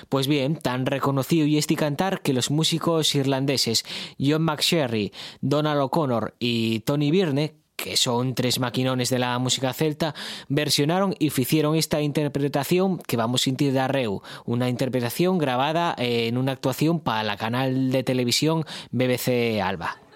Pues 0.09 0.29
bien, 0.29 0.55
tan 0.55 0.87
reconocido 0.87 1.45
y 1.45 1.59
este 1.59 1.75
cantar 1.75 2.21
que 2.21 2.35
los 2.35 2.53
músicos 2.53 3.17
irlandeses 3.17 3.85
John 4.21 4.43
McSherry, 4.43 5.13
Donald 5.41 5.81
O'Connor 5.81 6.37
y 6.39 6.81
Tony 6.81 7.11
Byrne 7.11 7.48
que 7.79 7.97
son 7.97 8.35
tres 8.35 8.59
maquinones 8.59 9.09
de 9.09 9.21
la 9.21 9.39
música 9.39 9.73
celta, 9.73 10.15
versionaron 10.49 11.15
y 11.19 11.27
hicieron 11.29 11.77
esta 11.77 12.03
interpretación 12.03 12.99
que 12.99 13.17
vamos 13.17 13.41
a 13.41 13.45
sentir 13.45 13.73
de 13.73 13.79
Arreu, 13.79 14.21
una 14.45 14.69
interpretación 14.69 15.39
grabada 15.39 15.95
en 15.97 16.37
una 16.37 16.53
actuación 16.53 16.99
para 16.99 17.23
la 17.23 17.37
canal 17.37 17.93
de 17.93 18.03
televisión 18.03 18.65
BBC 18.91 19.63
Alba. 19.63 20.08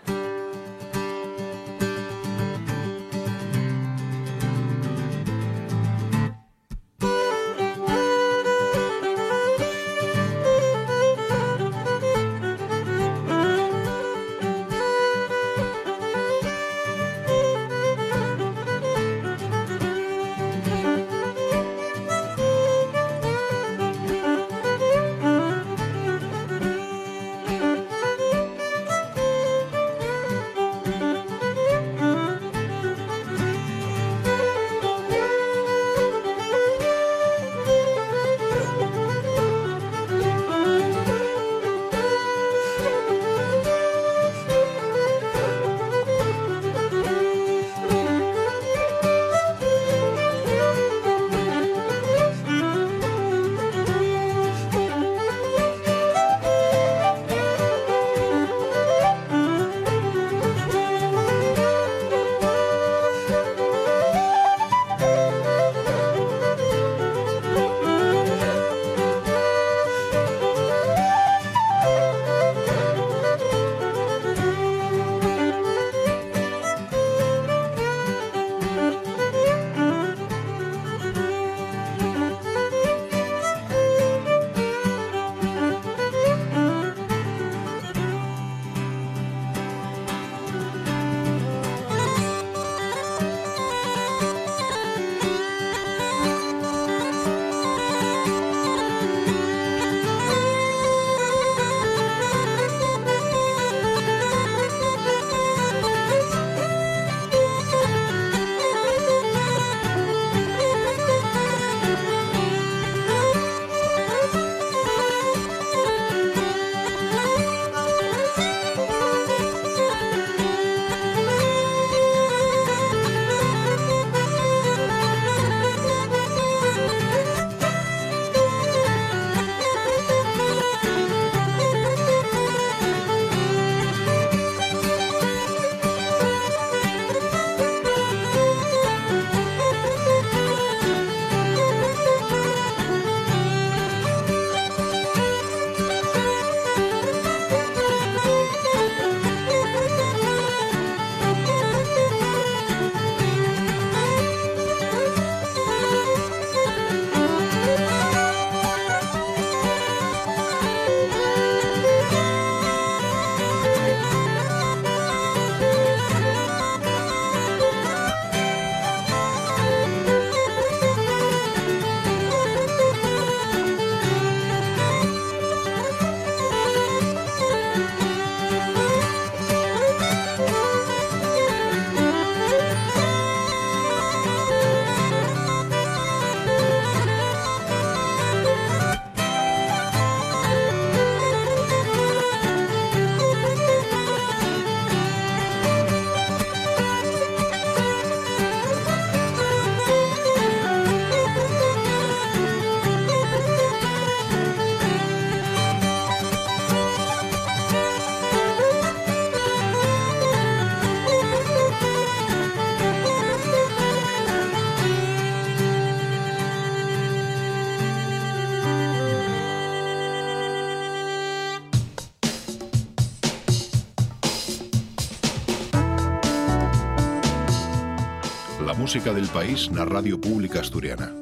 Música 228.92 229.14
del 229.14 229.28
país 229.28 229.72
na 229.72 229.86
Radio 229.88 230.20
Pública 230.20 230.60
Asturiana. 230.60 231.16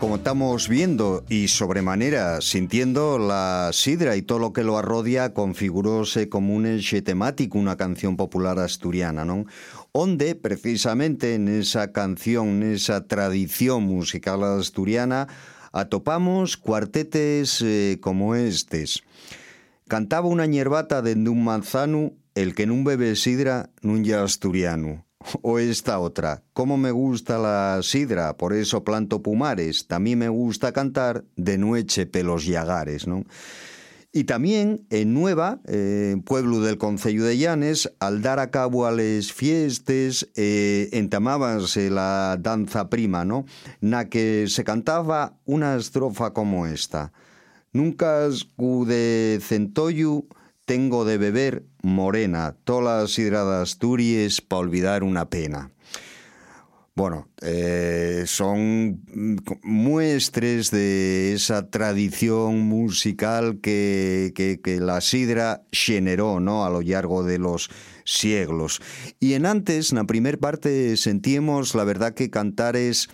Como 0.00 0.16
estamos 0.16 0.68
viendo 0.68 1.22
y 1.28 1.46
sobremanera 1.46 2.40
sintiendo 2.40 3.20
la 3.20 3.70
sidra 3.72 4.16
y 4.16 4.22
todo 4.22 4.40
lo 4.40 4.52
que 4.52 4.64
lo 4.64 4.76
arrodia 4.76 5.34
configuróse 5.34 6.28
como 6.28 6.52
un 6.52 6.66
eje 6.66 7.00
temático, 7.00 7.58
una 7.58 7.76
canción 7.76 8.16
popular 8.16 8.58
asturiana, 8.58 9.24
¿no? 9.24 9.46
Onde, 9.92 10.34
precisamente 10.34 11.36
en 11.36 11.46
esa 11.46 11.92
canción, 11.92 12.60
en 12.64 12.74
esa 12.74 13.06
tradición 13.06 13.84
musical 13.84 14.42
asturiana, 14.42 15.28
atopamos 15.70 16.56
cuartetes 16.56 17.62
eh, 17.62 17.98
como 18.00 18.34
estes. 18.34 19.04
Cantaba 19.88 20.26
una 20.26 20.46
ñerbata 20.46 21.00
dende 21.00 21.30
un 21.30 21.44
manzano, 21.44 22.10
el 22.34 22.56
que 22.56 22.66
nun 22.66 22.82
bebe 22.82 23.14
sidra 23.14 23.70
nun 23.86 24.02
ya 24.02 24.26
asturiano. 24.26 25.06
O 25.46 25.58
esta 25.62 26.00
otra, 26.02 26.42
cómo 26.52 26.76
me 26.76 26.90
gusta 26.90 27.38
la 27.38 27.78
sidra, 27.82 28.36
por 28.36 28.52
eso 28.52 28.82
planto 28.82 29.22
pumares, 29.22 29.86
también 29.86 30.18
me 30.18 30.28
gusta 30.28 30.72
cantar 30.72 31.24
de 31.36 31.56
nueche 31.58 32.06
pelos 32.06 32.46
yagares, 32.46 33.06
¿no? 33.06 33.22
Y 34.10 34.24
también 34.24 34.86
en 34.90 35.14
Nueva, 35.14 35.60
pueblo 36.24 36.60
del 36.60 36.78
Concello 36.78 37.24
de 37.24 37.38
Llanes, 37.38 37.92
al 38.00 38.22
dar 38.22 38.40
a 38.40 38.50
cabo 38.50 38.86
a 38.86 38.90
las 38.90 39.30
fiestas, 39.30 40.26
eh, 40.34 40.88
entamábase 40.92 41.90
la 41.90 42.36
danza 42.40 42.88
prima, 42.88 43.24
¿no? 43.24 43.44
Na 43.80 44.08
que 44.08 44.46
se 44.48 44.64
cantaba 44.64 45.38
una 45.44 45.76
estrofa 45.76 46.32
como 46.32 46.66
esta. 46.66 47.12
Nunca 47.76 48.26
de 48.86 49.38
centollo 49.42 50.24
tengo 50.64 51.04
de 51.04 51.18
beber 51.18 51.66
morena, 51.82 52.56
todas 52.64 53.02
las 53.02 53.10
sidra 53.10 53.44
de 53.44 53.60
Asturias 53.60 54.40
para 54.40 54.60
olvidar 54.60 55.02
una 55.02 55.28
pena. 55.28 55.70
Bueno, 56.94 57.28
eh, 57.42 58.22
son 58.24 59.02
muestres 59.62 60.70
de 60.70 61.34
esa 61.34 61.68
tradición 61.68 62.60
musical 62.60 63.58
que, 63.60 64.32
la 64.80 65.02
sidra 65.02 65.60
generó 65.70 66.40
¿no? 66.40 66.64
a 66.64 66.70
lo 66.70 66.80
largo 66.80 67.24
de 67.24 67.38
los 67.38 67.68
siglos. 68.06 68.80
Y 69.20 69.34
en 69.34 69.44
antes, 69.44 69.92
en 69.92 69.98
la 69.98 70.04
primera 70.04 70.38
parte, 70.38 70.96
sentíamos 70.96 71.74
la 71.74 71.84
verdad 71.84 72.14
que 72.14 72.30
cantar 72.30 72.76
es 72.76 73.10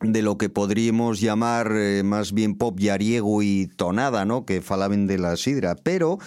de 0.00 0.22
lo 0.22 0.38
que 0.38 0.48
podríamos 0.48 1.20
llamar 1.20 1.72
eh, 1.74 2.02
más 2.04 2.32
bien 2.32 2.54
pop 2.54 2.78
yariego 2.78 3.42
y 3.42 3.66
tonada, 3.66 4.24
¿no? 4.24 4.44
Que 4.44 4.62
falaban 4.62 5.08
de 5.08 5.18
la 5.18 5.36
sidra. 5.36 5.74
Pero 5.74 6.18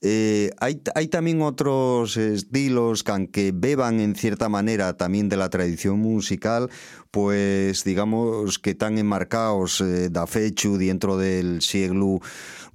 eh, 0.00 0.50
hay, 0.58 0.82
hay, 0.96 1.06
también 1.06 1.40
otros 1.40 2.16
estilos 2.16 3.04
que 3.04 3.12
aunque 3.12 3.52
beban 3.54 4.00
en 4.00 4.16
cierta 4.16 4.48
manera 4.48 4.96
también 4.96 5.28
de 5.28 5.36
la 5.36 5.48
tradición 5.48 6.00
musical, 6.00 6.70
pues 7.12 7.84
digamos 7.84 8.58
que 8.58 8.70
están 8.70 8.98
enmarcados 8.98 9.80
eh, 9.80 10.10
da 10.10 10.26
fechu 10.26 10.76
dentro 10.76 11.16
del 11.16 11.62
siglo 11.62 12.20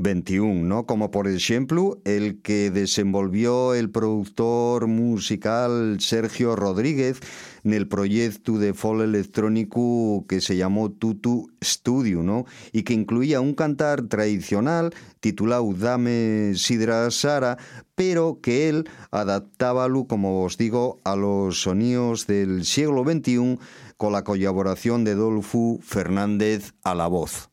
XXI, 0.02 0.40
¿no? 0.40 0.86
Como 0.86 1.12
por 1.12 1.28
ejemplo 1.28 2.00
el 2.06 2.42
que 2.42 2.72
desenvolvió 2.72 3.74
el 3.74 3.90
productor 3.90 4.88
musical 4.88 5.98
Sergio 6.00 6.56
Rodríguez 6.56 7.20
en 7.66 7.74
el 7.74 7.88
proyecto 7.88 8.60
de 8.60 8.74
folk 8.74 9.02
electrónico 9.02 10.26
que 10.30 10.40
se 10.40 10.56
llamó 10.56 10.92
Tutu 10.92 11.50
Studio, 11.64 12.22
¿no? 12.22 12.46
Y 12.72 12.84
que 12.84 12.94
incluía 12.94 13.42
un 13.42 13.56
cantar 13.56 14.04
tradicional 14.04 14.94
titulado 15.20 15.74
Dame 15.74 16.54
Sidra 16.56 17.10
Sara, 17.10 17.58
pero 17.96 18.40
que 18.42 18.70
él 18.70 18.88
adaptábalo, 19.12 20.06
como 20.06 20.44
os 20.44 20.58
digo, 20.58 21.00
a 21.04 21.16
los 21.16 21.62
sonidos 21.62 22.28
del 22.28 22.66
siglo 22.66 23.04
XXI 23.04 23.58
con 23.98 24.14
la 24.14 24.24
colaboración 24.24 25.04
de 25.04 25.16
Dolfu 25.16 25.80
Fernández 25.82 26.74
a 26.84 26.94
la 26.94 27.08
voz. 27.08 27.50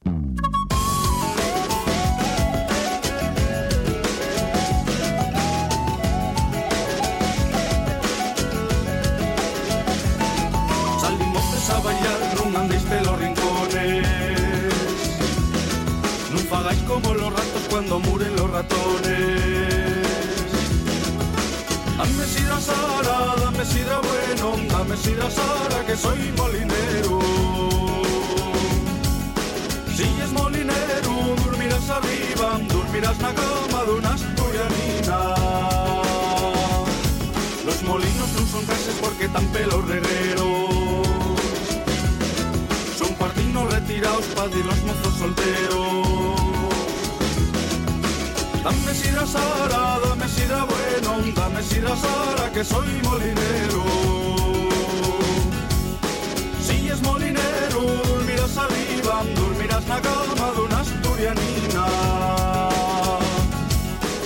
Sidra 25.32 25.68
Sara 25.68 25.86
que 25.86 25.96
soy 25.96 26.32
molinero. 26.36 27.20
Si 29.94 30.02
es 30.02 30.32
molinero, 30.32 31.36
dormirás 31.44 31.88
arriba, 31.90 32.60
dormirás 32.68 33.18
la 33.20 33.32
cama 33.34 33.84
de 33.84 33.92
una 33.92 34.14
asturianina. 34.14 35.18
Los 37.64 37.82
molinos 37.82 38.28
no 38.32 38.46
son 38.46 38.66
cases 38.66 38.96
porque 39.00 39.28
tan 39.28 39.46
pelos 39.48 39.86
regueros. 39.86 41.06
Son 42.98 43.14
partinos 43.14 43.72
retirados 43.72 44.24
para 44.34 44.48
los 44.48 44.82
mozos 44.82 45.14
solteros. 45.18 46.42
Dame 48.64 48.94
sidra 48.94 49.26
Sara, 49.26 49.98
dame 50.04 50.28
sidra 50.28 50.64
bueno, 50.64 51.32
dame 51.34 51.62
sidra 51.62 51.96
Sara, 51.96 52.52
que 52.52 52.64
soy 52.64 52.88
molinero. 53.02 54.21
La 59.88 60.00
cama 60.00 60.52
de 60.52 60.60
una 60.60 60.80
asturianina. 60.80 61.86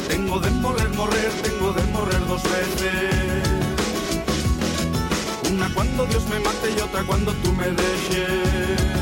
Tengo 0.08 0.40
de 0.40 0.50
morrer, 0.50 0.88
morrer, 0.90 1.30
tengo 1.42 1.72
de 1.72 1.82
morrer 1.92 2.26
dos 2.26 2.42
veces. 2.42 3.48
Una 5.52 5.68
cuando 5.74 6.06
Dios 6.06 6.24
me 6.28 6.40
mate 6.40 6.70
y 6.76 6.80
otra 6.80 7.02
cuando 7.04 7.32
tú 7.34 7.52
me 7.52 7.66
dejes. 7.66 8.95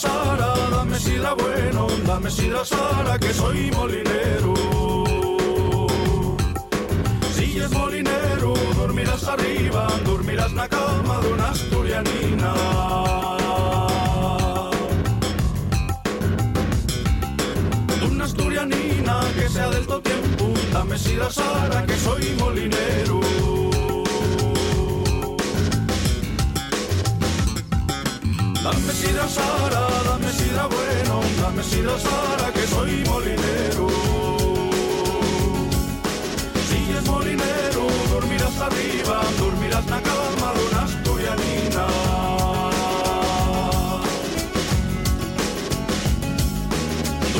Sara, 0.00 0.54
dame 0.70 0.98
sidra 0.98 1.34
bueno, 1.34 1.86
dame 2.06 2.30
sidra 2.30 2.64
Sara, 2.64 3.18
que 3.18 3.34
soy 3.34 3.70
molinero. 3.70 4.54
Si 7.34 7.58
es 7.58 7.70
molinero, 7.70 8.54
dormirás 8.78 9.24
arriba, 9.24 9.88
dormirás 10.06 10.54
la 10.54 10.66
cama 10.68 11.20
de 11.20 11.32
una 11.34 11.48
asturianina. 11.50 12.54
Una 18.10 18.24
asturianina 18.24 19.20
que 19.38 19.48
sea 19.50 19.68
del 19.68 19.86
todo 19.86 20.00
tiempo, 20.00 20.54
dame 20.72 20.98
sidra 20.98 21.30
Sara, 21.30 21.84
que 21.84 21.96
soy 21.98 22.34
molinero. 22.38 23.59
Dame 28.90 29.02
sidra 29.02 29.28
Sara, 29.28 29.88
dame 30.04 30.32
sidra 30.32 30.66
bueno, 30.66 31.20
dame 31.40 31.62
sidra 31.62 31.96
Sara, 31.96 32.52
que 32.52 32.66
soy 32.66 33.04
molinero. 33.06 33.86
Si 36.68 36.90
es 36.98 37.06
molinero, 37.06 37.86
dormirás 38.10 38.60
arriba, 38.60 39.22
dormirás 39.38 39.86
la 39.86 40.02
cama 40.02 40.52
de 40.54 40.64
una 40.66 40.82
asturianina. 40.82 41.86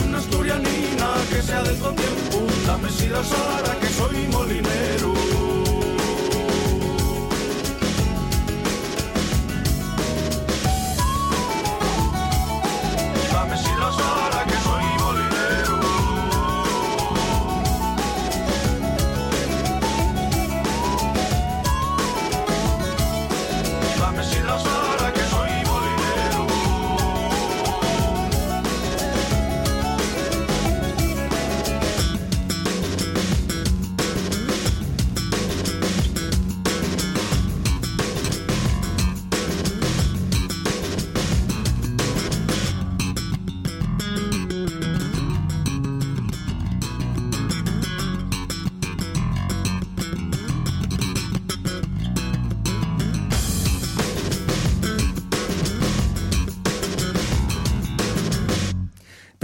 Una 0.07 0.19
asturianina 0.19 1.09
que 1.31 1.43
sea 1.43 1.63
del 1.65 1.75
tiempo, 1.75 2.47
dame 2.65 2.91
sidra 2.91 3.25
Sara, 3.25 3.75
que 3.81 3.89
soy 3.89 4.29
molinero. 4.29 5.10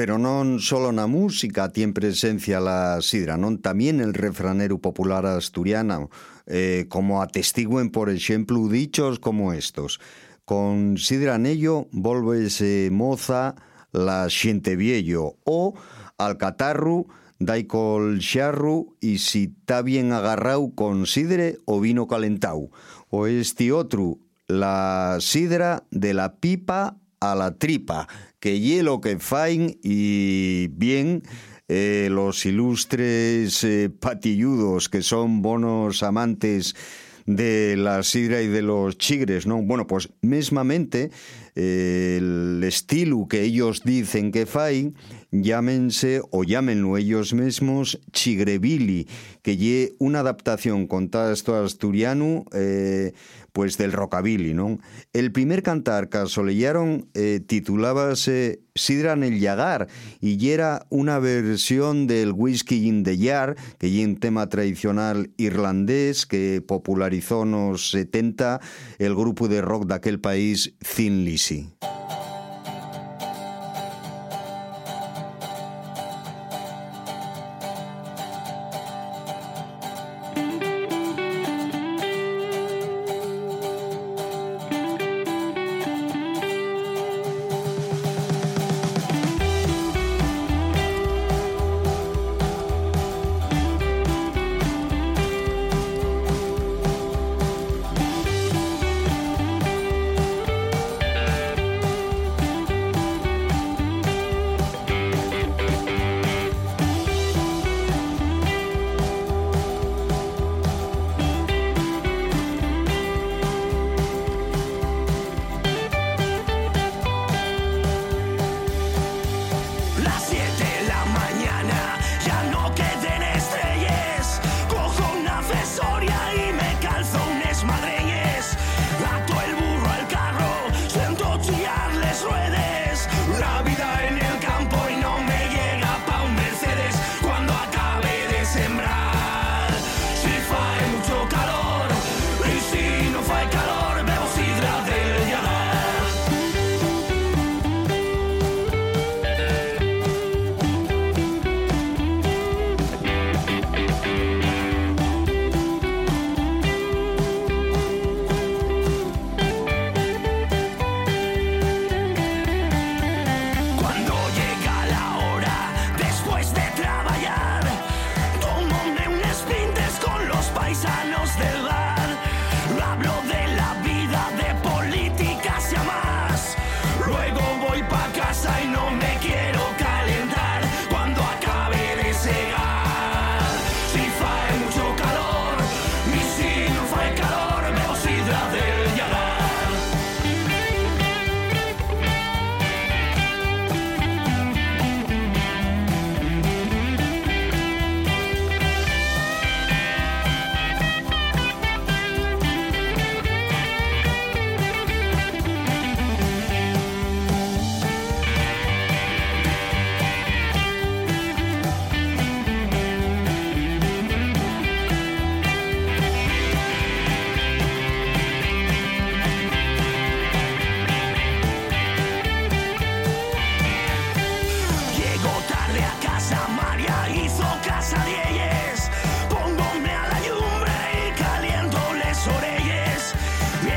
Pero 0.07 0.23
non 0.23 0.63
solo 0.63 0.95
na 0.95 1.11
música 1.11 1.75
tiene 1.75 1.91
presencia 1.91 2.63
la 2.63 3.03
sidra, 3.03 3.35
non 3.35 3.59
también 3.59 3.99
el 3.99 4.15
refranero 4.15 4.79
popular 4.79 5.27
asturiano, 5.27 6.15
eh, 6.47 6.87
como 6.87 7.27
atestiguen, 7.27 7.91
por 7.91 8.07
ejemplo, 8.07 8.71
dichos 8.71 9.19
como 9.19 9.51
estos. 9.51 9.99
Con 10.47 10.95
sidra 10.95 11.43
volvese 11.91 12.87
moza 12.95 13.59
la 13.91 14.31
xente 14.31 14.79
viejo 14.79 15.43
o 15.43 15.75
al 16.23 16.39
catarru 16.39 17.11
dai 17.43 17.67
col 17.67 18.23
xarru 18.23 18.95
y 19.03 19.19
si 19.19 19.51
está 19.59 19.83
bien 19.83 20.15
agarrado 20.15 20.71
con 20.71 21.11
sidre 21.11 21.59
o 21.67 21.83
vino 21.83 22.07
calentau. 22.07 22.71
O 23.11 23.27
este 23.27 23.75
otro, 23.75 24.23
la 24.47 25.19
sidra 25.19 25.83
de 25.91 26.15
la 26.15 26.39
pipa 26.39 26.95
a 27.19 27.35
la 27.35 27.59
tripa, 27.59 28.07
que 28.47 28.61
hielo 28.61 29.01
que 29.01 29.19
fain 29.19 29.77
y 29.83 30.69
bien 30.69 31.25
eh, 31.67 32.07
los 32.13 32.47
ilustres 32.47 33.65
eh, 33.65 33.91
patilludos 33.91 34.89
que 34.89 35.03
son 35.03 35.43
bonos 35.43 36.05
amantes 36.05 36.77
de 37.27 37.75
la 37.77 38.05
sidra 38.05 38.43
y 38.43 38.47
de 38.47 38.63
los 38.63 38.99
chigres, 38.99 39.49
¿no? 39.49 39.61
Bueno, 39.63 39.89
pues 39.89 40.11
mesmamente 40.21 41.11
eh, 41.57 42.19
el 42.21 42.63
estilo 42.63 43.27
que 43.29 43.43
ellos 43.43 43.83
dicen 43.83 44.31
que 44.31 44.47
fai, 44.47 44.95
llámense 45.33 46.23
o 46.31 46.45
llámenlo 46.45 46.97
ellos 46.97 47.35
mismos 47.35 47.99
chigrebili, 48.13 49.09
que 49.43 49.57
lle 49.57 49.97
una 49.99 50.21
adaptación 50.21 50.87
con 50.87 51.11
esto 51.33 51.57
asturiano 51.57 52.45
eh, 52.53 53.13
pues 53.57 53.79
del 53.79 53.93
rockabilly, 53.93 54.53
¿no? 54.53 54.79
El 55.15 55.33
primer 55.33 55.63
cantar 55.63 56.11
que 56.11 56.27
solellaron 56.27 57.09
eh, 57.15 57.41
titulábase 57.41 58.61
Sidra 58.75 59.15
el 59.15 59.41
Yagar 59.41 59.89
y 60.21 60.51
era 60.51 60.85
una 60.91 61.19
versión 61.19 62.07
del 62.07 62.33
Whisky 62.33 62.87
in 62.87 63.03
the 63.03 63.17
Jar, 63.17 63.57
que 63.79 63.87
es 63.87 64.07
un 64.07 64.17
tema 64.17 64.51
tradicional 64.51 65.31
irlandés 65.39 66.27
que 66.27 66.61
popularizó 66.61 67.45
en 67.45 67.53
los 67.53 67.93
70 67.93 68.61
el 68.99 69.15
grupo 69.15 69.49
de 69.49 69.63
rock 69.63 69.87
de 69.87 69.95
aquel 69.95 70.21
país 70.21 70.75
Thin 70.95 71.25
Lizzy. 71.25 71.71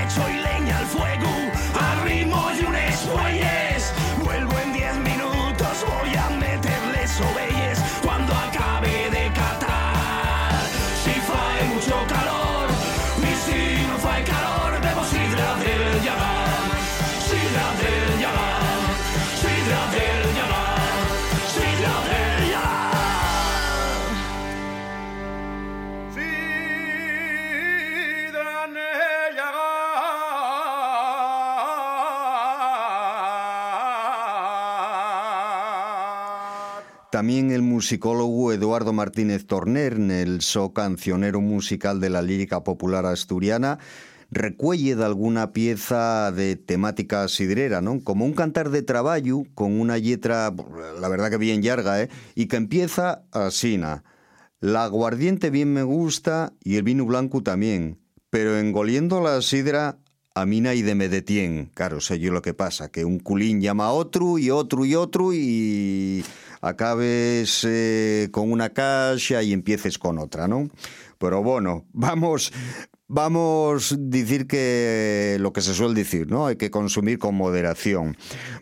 choice. 0.09 0.38
También 37.19 37.51
el 37.51 37.63
musicólogo 37.63 38.53
Eduardo 38.53 38.93
Martínez 38.93 39.45
Torner, 39.45 39.99
el 39.99 40.39
so 40.39 40.71
cancionero 40.71 41.41
musical 41.41 41.99
de 41.99 42.09
la 42.09 42.21
lírica 42.21 42.63
popular 42.63 43.05
asturiana, 43.05 43.77
recuelle 44.31 44.95
de 44.95 45.03
alguna 45.03 45.51
pieza 45.51 46.31
de 46.31 46.55
temática 46.55 47.27
sidrera, 47.27 47.81
¿no? 47.81 48.01
Como 48.05 48.23
un 48.23 48.31
cantar 48.31 48.69
de 48.69 48.83
trabajo 48.83 49.43
con 49.53 49.81
una 49.81 49.97
letra, 49.97 50.53
la 51.01 51.09
verdad 51.09 51.29
que 51.29 51.35
bien 51.35 51.61
larga, 51.61 52.01
¿eh? 52.01 52.09
Y 52.35 52.45
que 52.45 52.55
empieza 52.55 53.23
así, 53.33 53.77
La 54.61 54.85
aguardiente 54.85 55.49
bien 55.49 55.73
me 55.73 55.83
gusta 55.83 56.53
y 56.63 56.77
el 56.77 56.83
vino 56.83 57.05
blanco 57.05 57.43
también, 57.43 57.99
pero 58.29 58.57
engoliendo 58.57 59.19
la 59.19 59.41
sidra 59.41 59.97
a 60.35 60.45
mí 60.45 60.61
nadie 60.61 60.95
me 60.95 61.09
detiene. 61.09 61.69
Claro, 61.73 61.99
sé 61.99 62.17
yo 62.17 62.31
lo 62.31 62.41
que 62.41 62.53
pasa, 62.53 62.89
que 62.89 63.03
un 63.03 63.19
culín 63.19 63.59
llama 63.59 63.87
a 63.87 63.91
otro 63.91 64.37
y 64.37 64.51
otro 64.51 64.85
y 64.85 64.95
otro 64.95 65.33
y 65.33 66.23
acabes 66.61 67.65
eh, 67.67 68.29
con 68.31 68.51
una 68.51 68.69
caja 68.69 69.43
y 69.43 69.53
empieces 69.53 69.97
con 69.97 70.19
otra, 70.19 70.47
¿no? 70.47 70.69
Pero 71.17 71.43
bueno, 71.43 71.85
vamos, 71.93 72.51
vamos 73.07 73.91
a 73.91 73.95
decir 73.97 74.47
que 74.47 75.37
lo 75.39 75.53
que 75.53 75.61
se 75.61 75.73
suele 75.73 75.93
decir, 75.93 76.29
¿no? 76.31 76.47
Hay 76.47 76.55
que 76.55 76.71
consumir 76.71 77.19
con 77.19 77.35
moderación. 77.35 78.17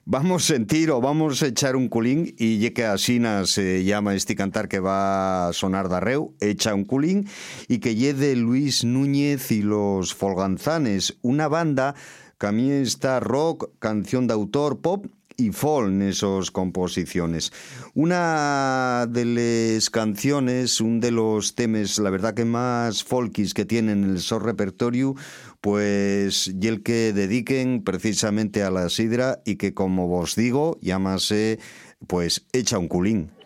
Vamos 0.05 0.43
a 0.43 0.53
sentir 0.53 0.91
o 0.91 1.01
vamos 1.01 1.43
a 1.43 1.47
echar 1.47 1.75
un 1.75 1.87
culín 1.87 2.33
y 2.37 2.59
ya 2.59 2.71
que 2.71 2.85
así 2.85 3.21
se 3.45 3.83
llama 3.83 4.15
este 4.15 4.35
cantar 4.35 4.67
que 4.67 4.79
va 4.79 5.49
a 5.49 5.53
sonar 5.53 5.89
de 5.89 5.95
arreu, 5.97 6.35
echa 6.39 6.73
un 6.73 6.85
culín 6.85 7.27
y 7.67 7.79
que 7.79 7.95
lleve 7.95 8.35
Luis 8.35 8.83
Núñez 8.83 9.51
y 9.51 9.61
los 9.61 10.13
Folganzanes, 10.13 11.17
una 11.21 11.47
banda 11.47 11.95
que 12.39 12.47
a 12.47 12.51
mí 12.51 12.69
está 12.69 13.19
rock, 13.19 13.71
canción 13.79 14.27
de 14.27 14.33
autor, 14.33 14.79
pop 14.79 15.07
y 15.37 15.51
folk 15.51 15.87
en 15.87 16.01
esas 16.01 16.51
composiciones. 16.51 17.53
Una 17.93 19.05
de 19.07 19.25
las 19.25 19.89
canciones, 19.89 20.81
un 20.81 20.99
de 20.99 21.11
los 21.11 21.53
temas, 21.53 21.99
la 21.99 22.09
verdad 22.09 22.33
que 22.33 22.43
más 22.43 23.03
folkis 23.03 23.53
que 23.53 23.65
tienen 23.65 24.03
en 24.03 24.09
el 24.09 24.19
so 24.19 24.39
repertorio, 24.39 25.15
pues 25.61 26.47
y 26.47 26.67
el 26.67 26.81
que 26.81 27.13
dediquen 27.13 27.83
precisamente 27.83 28.63
a 28.63 28.71
la 28.71 28.89
sidra 28.89 29.39
y 29.45 29.55
que 29.55 29.73
como 29.73 30.07
vos 30.07 30.35
digo, 30.35 30.77
llámase 30.81 31.59
pues 32.07 32.45
Echa 32.51 32.77
un 32.79 32.87
culín. 32.87 33.36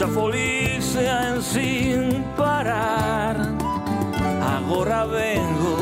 Mucha 0.00 0.08
felicidad 0.08 1.36
en 1.36 1.42
sin 1.42 2.24
parar. 2.36 3.36
Ahora 4.40 5.04
vengo, 5.04 5.76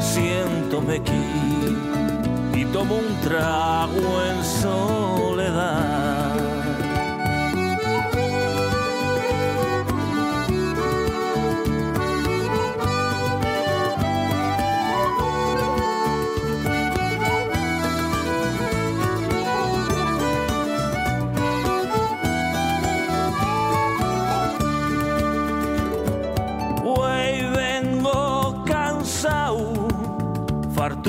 siéntome 0.00 0.96
aquí 0.96 2.58
y 2.58 2.64
tomo 2.66 2.96
un 2.96 3.20
trago 3.20 4.22
en 4.30 4.44
soledad. 4.44 5.35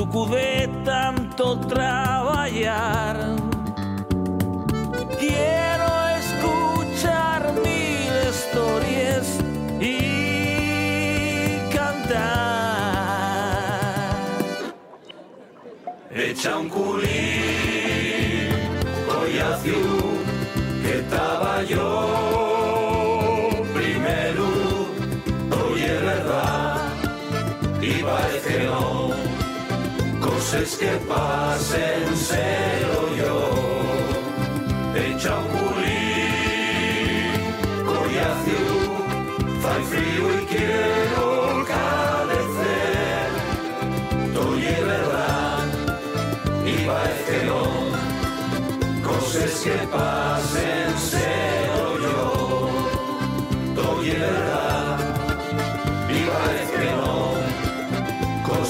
De 0.06 0.68
tanto 0.84 1.58
trabajar. 1.58 3.16
Quiero 5.18 6.08
escuchar 6.20 7.52
mil 7.64 8.12
historias 8.30 9.40
y 9.80 11.58
cantar. 11.74 12.28
Echa 16.12 16.58
un 16.58 16.68
culín, 16.68 17.08
voy 19.08 19.38
a 19.40 19.56
que 20.80 20.98
estaba 21.00 21.64
yo 21.64 22.27
cosas 30.50 30.76
que 30.76 30.92
pasen, 31.06 32.04
cero 32.14 33.00
yo. 33.18 33.38
Echa 34.94 35.36
un 35.36 35.46
culín, 35.58 37.32
collacio, 37.84 38.64
fai 39.60 39.82
frío 39.90 40.24
y 40.40 40.46
quiero 40.46 41.26
cadecer. 41.74 43.28
Oye, 44.48 44.76
verdad, 44.84 45.66
y 46.64 46.74
parece 46.86 47.36
no, 47.44 47.62
cosas 49.06 49.52
que 49.64 49.76
pasen, 49.92 50.87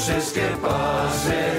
que 0.08 0.40
pasen. 0.62 1.58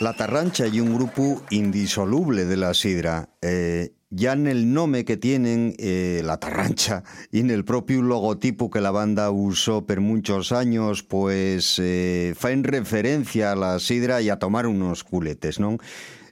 La 0.00 0.12
Tarrancha 0.12 0.66
y 0.66 0.80
un 0.80 0.94
grupo 0.94 1.40
indisoluble 1.48 2.44
de 2.44 2.56
la 2.58 2.74
sidra. 2.74 3.30
Eh, 3.40 3.93
ya 4.14 4.32
en 4.32 4.46
el 4.46 4.72
nombre 4.72 5.04
que 5.04 5.16
tienen 5.16 5.74
eh, 5.78 6.22
la 6.24 6.38
Tarrancha 6.38 7.02
y 7.32 7.40
en 7.40 7.50
el 7.50 7.64
propio 7.64 8.02
logotipo 8.02 8.70
que 8.70 8.80
la 8.80 8.90
banda 8.90 9.30
usó 9.30 9.86
por 9.86 10.00
muchos 10.00 10.52
años, 10.52 11.02
pues 11.02 11.78
eh, 11.78 12.34
en 12.42 12.64
referencia 12.64 13.52
a 13.52 13.56
la 13.56 13.78
sidra 13.80 14.22
y 14.22 14.30
a 14.30 14.38
tomar 14.38 14.66
unos 14.66 15.02
culetes, 15.02 15.58
¿no? 15.58 15.78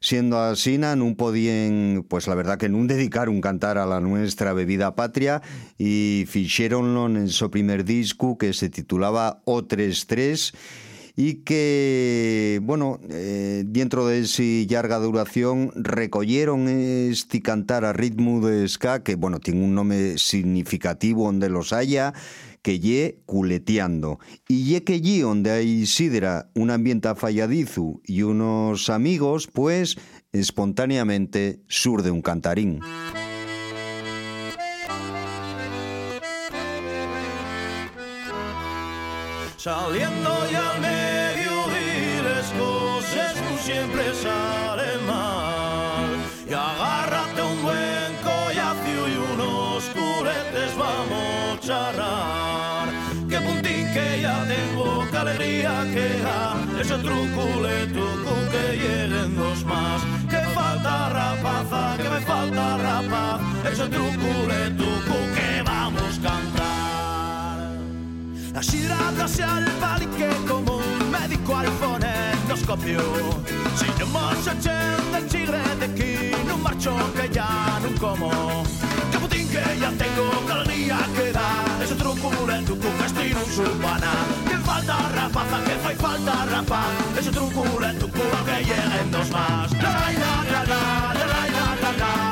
Siendo 0.01 0.41
así, 0.41 0.79
no 0.79 1.15
podían, 1.17 2.05
pues 2.09 2.27
la 2.27 2.35
verdad 2.35 2.59
que 2.59 2.69
no 2.69 2.85
dedicar 2.87 3.29
un 3.29 3.41
cantar 3.41 3.79
a 3.79 3.87
la 3.87 4.01
nuestra 4.01 4.53
bebida 4.53 4.97
patria 4.97 5.43
y 5.79 6.25
fixéronlo 6.29 7.07
en 7.07 7.29
su 7.29 7.51
primer 7.53 7.85
disco 7.85 8.37
que 8.37 8.53
se 8.53 8.69
titulaba 8.69 9.43
O33 9.45 10.53
y 11.17 11.43
que, 11.45 12.61
bueno, 12.63 12.99
eh, 13.11 13.65
dentro 13.67 14.07
de 14.07 14.21
esa 14.21 14.43
larga 14.71 14.99
duración 14.99 15.71
recogieron 15.75 16.69
este 16.69 17.43
cantar 17.43 17.85
a 17.85 17.93
ritmo 17.93 18.47
de 18.47 18.67
ska, 18.69 19.03
que, 19.03 19.17
bueno, 19.17 19.39
tiene 19.39 19.65
un 19.65 19.75
nombre 19.75 20.19
significativo 20.19 21.27
donde 21.27 21.49
los 21.49 21.73
haya, 21.73 22.15
que 22.63 22.79
ye 22.79 23.21
culeteando. 23.27 24.19
Y 24.49 24.65
ye 24.65 24.85
que 24.85 24.95
allí 24.95 25.21
donde 25.21 25.51
hay 25.51 25.87
sidra, 25.87 26.51
un 26.55 26.71
ambiente 26.71 27.15
falladizo 27.15 28.01
y 28.05 28.23
unos 28.23 28.89
amigos, 28.89 29.49
pues 29.53 29.97
espontáneamente 30.33 31.61
surde 31.69 32.11
un 32.11 32.23
cantarín. 32.23 32.81
Saliendo 39.57 40.42
alegría 55.35 55.85
que 55.93 56.81
Eso 56.81 56.95
Ese 56.95 57.03
truculeto 57.03 58.05
con 58.25 58.41
que 58.51 58.77
lleguen 58.77 59.37
dos 59.37 59.65
más. 59.65 60.03
Que 60.29 60.41
falta 60.55 61.09
rapaza, 61.09 61.97
que 61.97 62.09
me 62.09 62.21
falta 62.21 62.77
rapaz. 62.79 63.41
Ese 63.71 63.87
truculeto 63.89 64.85
con 65.09 65.25
que 65.37 65.63
vamos 65.65 66.19
cantar. 66.23 66.73
La 68.55 68.63
se 69.29 69.43
al 69.43 69.65
palique 69.81 70.29
como 70.49 70.77
un 70.77 71.11
médico 71.11 71.57
al 71.57 71.67
fonendoscopio 71.69 73.01
Si 73.77 73.87
no 74.13 74.35
se 74.43 74.51
del 75.13 75.29
chigre 75.29 75.63
de 75.81 75.85
aquí, 75.87 76.37
No 76.47 76.59
marcho 76.59 76.95
que 77.15 77.29
ya 77.31 77.81
no 77.83 78.01
como 78.01 78.31
din 79.33 79.49
que 79.49 79.63
ya 79.81 79.91
tengo 80.03 80.31
caldía 80.47 80.99
que 81.17 81.33
dar. 81.33 81.83
Ese 81.83 81.95
tronco 81.95 82.31
mulento 82.31 82.77
con 82.79 82.99
destino 82.99 83.41
urbana 83.59 84.13
Que 84.49 84.57
falta 84.59 84.97
rapaza, 85.15 85.59
que 85.65 85.75
fai 85.85 85.97
falta 85.97 86.45
rapaz. 86.47 87.19
Ese 87.19 87.31
tronco 87.31 87.65
mulento 87.65 88.07
con 88.09 88.45
que 88.47 88.59
lleguen 88.69 89.11
dos 89.11 89.31
más. 89.31 89.73
La 89.73 89.91
la 90.23 90.35
la 90.53 90.61
la 90.71 90.83
la 91.19 91.27
la 91.33 91.41
la 91.57 91.67
la 91.83 91.93
la. 92.01 92.32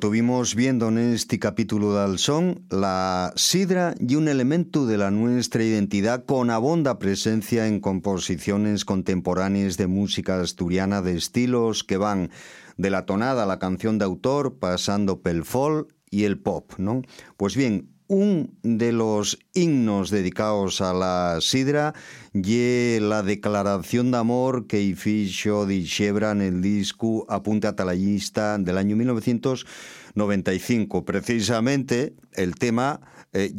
Tuvimos 0.00 0.54
viendo 0.54 0.88
en 0.88 0.98
este 0.98 1.38
capítulo 1.38 1.94
del 1.94 2.18
son, 2.18 2.64
la 2.70 3.32
sidra 3.36 3.94
y 4.00 4.16
un 4.16 4.28
elemento 4.28 4.86
de 4.86 4.96
la 4.96 5.10
nuestra 5.10 5.62
identidad 5.62 6.24
con 6.24 6.50
abonda 6.50 6.98
presencia 6.98 7.66
en 7.66 7.80
composiciones 7.80 8.86
contemporáneas 8.86 9.76
de 9.76 9.86
música 9.86 10.40
asturiana 10.40 11.02
de 11.02 11.16
estilos 11.16 11.84
que 11.84 11.98
van 11.98 12.30
de 12.78 12.90
la 12.90 13.04
tonada 13.04 13.42
a 13.42 13.46
la 13.46 13.58
canción 13.58 13.98
de 13.98 14.06
autor, 14.06 14.58
pasando 14.58 15.20
pel 15.20 15.44
folk 15.44 15.94
y 16.10 16.24
el 16.24 16.38
pop, 16.38 16.72
¿no? 16.78 17.02
Pues 17.36 17.54
bien, 17.54 17.89
un 18.10 18.58
de 18.64 18.92
los 18.92 19.38
himnos 19.54 20.10
dedicados 20.10 20.80
a 20.80 20.92
la 20.92 21.38
sidra 21.40 21.94
y 22.34 22.98
la 22.98 23.22
declaración 23.22 24.10
de 24.10 24.18
amor 24.18 24.66
que 24.66 24.96
fixo 24.96 25.64
dixebra 25.64 26.32
en 26.32 26.40
el 26.42 26.60
disco 26.60 27.24
Apunte 27.28 27.68
a 27.68 27.76
Talayista 27.76 28.58
del 28.58 28.78
año 28.78 28.96
1995. 28.96 31.04
Precisamente 31.04 32.16
el 32.34 32.56
tema 32.56 33.00
eh, 33.32 33.54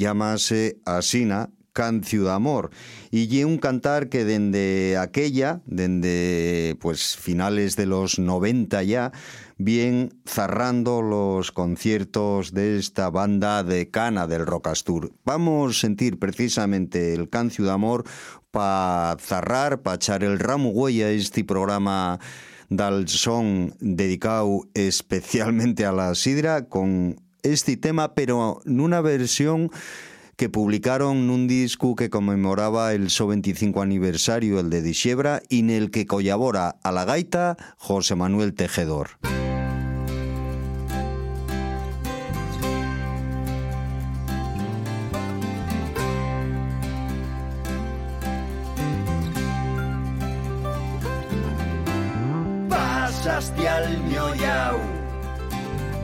Asina, 0.83 1.49
Cancio 1.71 2.25
de 2.25 2.31
Amor. 2.31 2.71
Y 3.09 3.41
un 3.45 3.57
cantar 3.57 4.09
que 4.09 4.25
desde 4.25 4.97
aquella, 4.97 5.61
desde 5.65 6.75
pues 6.81 7.15
finales 7.15 7.77
de 7.77 7.85
los 7.85 8.19
90 8.19 8.83
ya, 8.83 9.13
bien 9.63 10.13
cerrando 10.25 11.01
los 11.01 11.51
conciertos 11.51 12.53
de 12.53 12.77
esta 12.77 13.09
banda 13.09 13.63
de 13.63 13.89
cana 13.89 14.27
del 14.27 14.45
Rocastur. 14.45 15.13
Vamos 15.25 15.77
a 15.77 15.81
sentir 15.81 16.19
precisamente 16.19 17.13
el 17.13 17.29
Cancio 17.29 17.65
de 17.65 17.71
Amor 17.71 18.03
para 18.51 19.17
cerrar, 19.19 19.81
para 19.81 19.95
echar 19.95 20.23
el 20.23 20.39
ramo 20.39 20.69
huella 20.69 21.07
a 21.07 21.11
este 21.11 21.43
programa 21.43 22.19
del 22.69 23.07
son 23.07 23.75
dedicado 23.79 24.61
especialmente 24.73 25.85
a 25.85 25.91
la 25.91 26.15
sidra 26.15 26.67
con 26.67 27.21
este 27.43 27.77
tema, 27.77 28.13
pero 28.13 28.61
en 28.65 28.79
una 28.79 29.01
versión 29.01 29.69
que 30.37 30.49
publicaron 30.49 31.29
un 31.29 31.47
disco 31.47 31.95
que 31.95 32.09
conmemoraba 32.09 32.93
el 32.93 33.09
so 33.09 33.27
25 33.27 33.81
aniversario, 33.81 34.59
el 34.59 34.69
de 34.69 34.81
Dixebra, 34.81 35.43
y 35.49 35.59
en 35.59 35.69
el 35.69 35.91
que 35.91 36.07
colabora 36.07 36.77
a 36.81 36.91
la 36.91 37.05
gaita 37.05 37.57
José 37.77 38.15
Manuel 38.15 38.53
Tejedor. 38.53 39.19
Al 53.83 53.97
miollao 54.09 54.79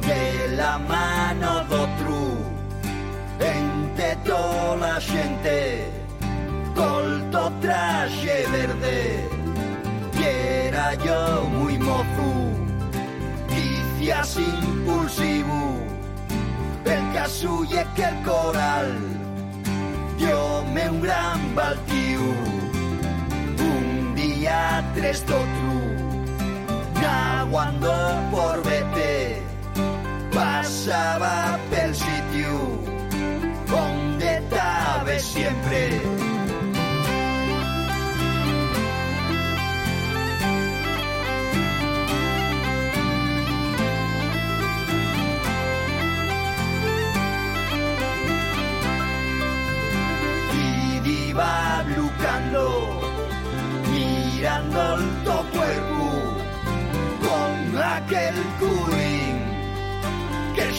de 0.07 0.55
la 0.55 0.78
mano 0.78 1.51
do 1.69 1.82
tru 1.97 2.25
entre 3.39 4.15
toda 4.30 4.75
la 4.84 4.95
xente 4.99 5.59
colto 6.75 7.43
traxe 7.61 8.38
verde 8.55 8.99
y 10.19 10.23
era 10.67 10.88
yo 11.05 11.21
muy 11.57 11.78
mozu 11.78 12.34
quicias 13.51 14.38
impulsivo 14.38 15.61
el 16.86 17.03
casulle 17.13 17.86
que 17.95 18.03
el 18.03 18.17
coral 18.23 19.17
me 20.73 20.89
un 20.89 21.01
gran 21.01 21.39
baltiu 21.55 22.21
un 23.71 24.15
día 24.15 24.84
tres 24.95 25.25
d'otru 25.25 25.76
naguando 27.02 27.93
por 28.32 28.64
vete 28.64 29.41
pasaba 30.34 31.60
pel 31.70 31.93
sitio 31.95 32.52
donde 33.68 34.38
estaba 34.38 35.20
siempre 35.20 36.16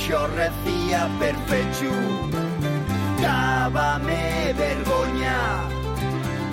que 0.08 0.12
yo 0.12 0.26
recía 0.28 1.06
perfecto 1.18 1.90
dábame 3.20 4.54
vergoña 4.54 5.68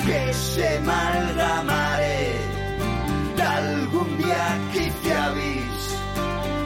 que 0.05 0.33
se 0.33 0.79
malgamare. 0.81 2.33
De 3.35 3.43
algún 3.43 4.17
día 4.17 4.45
quise 4.73 5.13
avis 5.13 5.81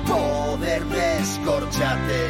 poder 0.08 0.84
descorcharte. 0.86 2.24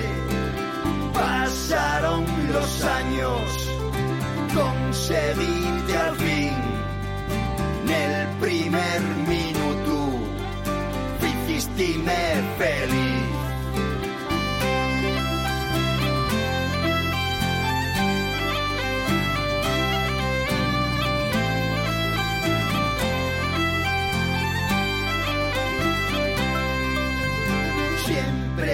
Pasaron 1.13 2.25
los 2.53 2.83
años 2.83 3.69
conseguirte 4.53 5.97
al 5.97 6.15
fin. 6.15 6.57
En 7.87 8.11
el 8.21 8.27
primer 8.39 9.01
minuto 9.27 9.95
hiciste 11.21 11.99
feliz 12.57 13.18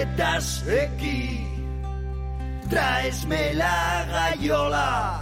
estás 0.06 0.64
aquí. 0.84 1.47
Traesme 2.70 3.53
la 3.53 4.06
gallola 4.10 5.22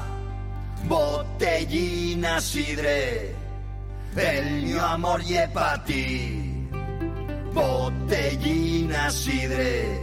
botellina 0.88 2.40
sidre 2.42 3.36
el 4.16 4.64
mio 4.64 4.82
amor 4.86 5.22
ye 5.24 5.48
pa 5.54 5.78
ti 5.86 6.64
botellina 7.54 9.10
sidre 9.10 10.00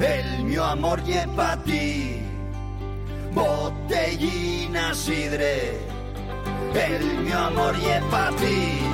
el 0.00 0.44
mio 0.44 0.64
amor 0.64 1.00
ye 1.04 1.26
pa 1.36 1.56
ti 1.64 2.22
botellina 3.34 4.94
sidre 4.94 5.54
el 6.74 7.04
mio 7.24 7.38
amor 7.38 7.74
ye 7.76 8.00
pa 8.10 8.30
ti 8.40 8.89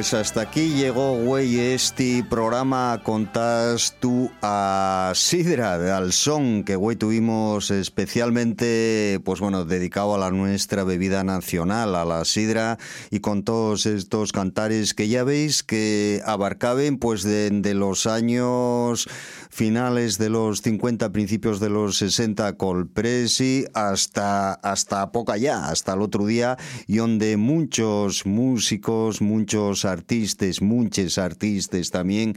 Pues 0.00 0.14
hasta 0.14 0.40
aquí 0.40 0.70
llegó, 0.70 1.14
güey, 1.14 1.58
este 1.58 2.24
programa 2.24 3.02
contás 3.04 3.96
tú 4.00 4.30
a 4.40 5.12
Sidra, 5.14 5.94
al 5.94 6.14
son 6.14 6.64
que, 6.64 6.74
güey, 6.74 6.96
tuvimos 6.96 7.70
especialmente, 7.70 9.20
pues 9.26 9.40
bueno, 9.40 9.66
dedicado 9.66 10.14
a 10.14 10.18
la 10.18 10.30
nuestra 10.30 10.84
bebida 10.84 11.22
nacional, 11.22 11.94
a 11.94 12.06
la 12.06 12.24
Sidra, 12.24 12.78
y 13.10 13.20
con 13.20 13.42
todos 13.42 13.84
estos 13.84 14.32
cantares 14.32 14.94
que 14.94 15.08
ya 15.08 15.22
veis 15.22 15.62
que 15.62 16.22
abarcaban, 16.24 16.96
pues, 16.96 17.22
de, 17.22 17.50
de 17.50 17.74
los 17.74 18.06
años 18.06 19.06
finales 19.50 20.16
de 20.16 20.30
los 20.30 20.62
50, 20.62 21.12
principios 21.12 21.60
de 21.60 21.68
los 21.68 21.98
60, 21.98 22.56
Colpresi, 22.56 23.66
hasta, 23.74 24.54
hasta 24.54 25.12
poca 25.12 25.36
ya, 25.36 25.68
hasta 25.68 25.92
el 25.92 26.02
otro 26.02 26.24
día, 26.24 26.56
y 26.86 26.96
donde 26.96 27.36
muchos 27.36 28.24
músicos, 28.24 29.20
muchos 29.20 29.84
artistas, 29.84 30.62
muchos 30.62 31.18
artistas 31.18 31.90
también 31.90 32.36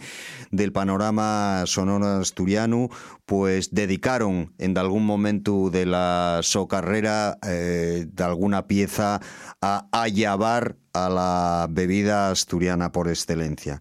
del 0.52 0.72
panorama 0.72 1.64
sonoro 1.68 2.08
asturiano, 2.08 2.90
pues 3.26 3.72
dedicaron 3.72 4.54
en 4.58 4.78
algún 4.78 5.06
momento 5.06 5.70
de 5.70 5.86
la 5.86 6.40
su 6.42 6.68
carrera 6.68 7.38
eh, 7.48 8.06
de 8.12 8.24
alguna 8.24 8.68
pieza 8.68 9.22
a 9.62 9.88
allabar 9.92 10.76
a 10.94 11.10
la 11.10 11.68
bebida 11.70 12.32
asturiana 12.32 12.92
por 12.92 13.08
excelencia. 13.08 13.80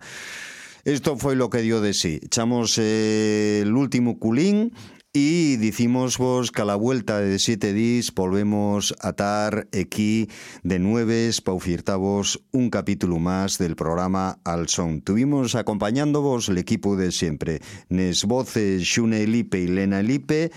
Esto 0.85 1.17
fue 1.17 1.37
lo 1.37 1.49
que 1.49 1.59
dio 1.59 1.81
de 1.81 1.95
sí. 1.95 2.19
Echamos 2.23 2.77
eh, 2.77 3.61
el 3.63 3.77
último 3.77 4.19
culín 4.19 4.73
y 5.13 5.57
decimos 5.59 6.19
vos 6.19 6.51
que 6.51 6.63
a 6.63 6.65
la 6.65 6.75
vuelta 6.75 7.21
de 7.21 7.39
siete 7.39 7.73
días 7.73 8.13
volvemos 8.13 8.93
a 9.01 9.11
estar 9.11 9.69
aquí 9.81 10.29
de 10.65 10.81
nueves 10.81 11.41
para 11.41 11.55
ofertavos 11.55 12.43
un 12.51 12.69
capítulo 12.69 13.21
más 13.21 13.59
del 13.59 13.77
programa 13.77 14.41
Al 14.43 14.69
Son. 14.69 15.03
Tuvimos 15.03 15.55
acompañándoos 15.55 16.49
el 16.49 16.59
equipo 16.59 16.97
de 16.97 17.13
siempre. 17.13 17.61
Nes 17.89 18.25
voces 18.25 18.99
Elipe 18.99 19.61
y 19.61 19.69
Lena 19.69 20.01
Elipe, 20.01 20.51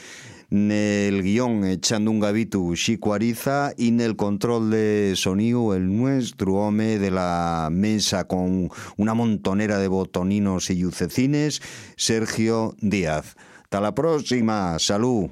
el 0.49 1.21
guion 1.23 1.65
echando 1.65 2.11
un 2.11 2.19
gavito 2.19 2.73
Chico 2.75 3.13
Ariza 3.13 3.73
y 3.77 3.89
en 3.89 4.01
el 4.01 4.15
control 4.15 4.69
de 4.69 5.13
sonido 5.15 5.73
el 5.73 5.95
nuestro 5.95 6.53
home 6.55 6.99
de 6.99 7.11
la 7.11 7.69
mesa 7.71 8.25
con 8.25 8.69
una 8.97 9.13
montonera 9.13 9.79
de 9.79 9.87
botoninos 9.87 10.69
y 10.69 10.77
yucecines, 10.77 11.61
Sergio 11.95 12.75
Díaz. 12.79 13.35
Hasta 13.63 13.81
la 13.81 13.95
próxima, 13.95 14.77
salud. 14.79 15.29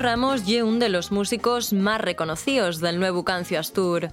Ramos 0.00 0.46
y 0.46 0.60
uno 0.60 0.78
de 0.78 0.90
los 0.90 1.10
músicos 1.10 1.72
más 1.72 2.00
reconocidos 2.00 2.80
del 2.80 2.98
nuevo 2.98 3.24
cancio 3.24 3.58
astur. 3.58 4.10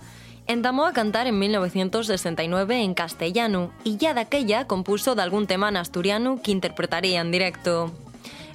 Entamó 0.48 0.86
a 0.86 0.94
cantar 0.94 1.28
en 1.28 1.38
1969 1.38 2.82
en 2.82 2.94
castellano 2.94 3.74
y 3.84 3.98
ya 3.98 4.14
de 4.14 4.22
aquella 4.22 4.66
compuso 4.66 5.14
de 5.16 5.24
algún 5.24 5.46
tema 5.46 5.68
en 5.68 5.78
asturiano 5.78 6.40
que 6.42 6.52
interpretaría 6.52 7.20
en 7.20 7.32
directo. 7.32 7.92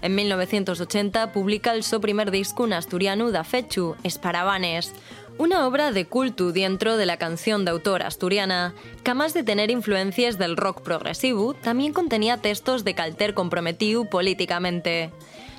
En 0.01 0.15
1980 0.15 1.33
publica 1.33 1.73
el 1.73 1.83
seu 1.83 2.01
primer 2.01 2.31
disc 2.31 2.59
un 2.61 2.73
asturiano 2.73 3.31
de 3.31 3.45
Fechu, 3.45 3.97
Esparabanes, 4.05 4.95
una 5.37 5.67
obra 5.67 5.93
de 5.93 6.07
culto 6.07 6.51
dentro 6.53 6.97
de 6.97 7.05
la 7.05 7.19
canción 7.19 7.65
de 7.65 7.73
autor 7.73 8.03
asturiana, 8.05 8.75
que 9.05 9.11
además 9.11 9.35
de 9.35 9.43
tener 9.43 9.71
influencias 9.71 10.39
del 10.39 10.57
rock 10.57 10.81
progresivo, 10.81 11.53
también 11.53 11.93
contenía 11.93 12.39
textos 12.39 12.85
de 12.85 12.95
calter 12.95 13.35
comprometido 13.35 14.07
políticamente. 14.07 15.13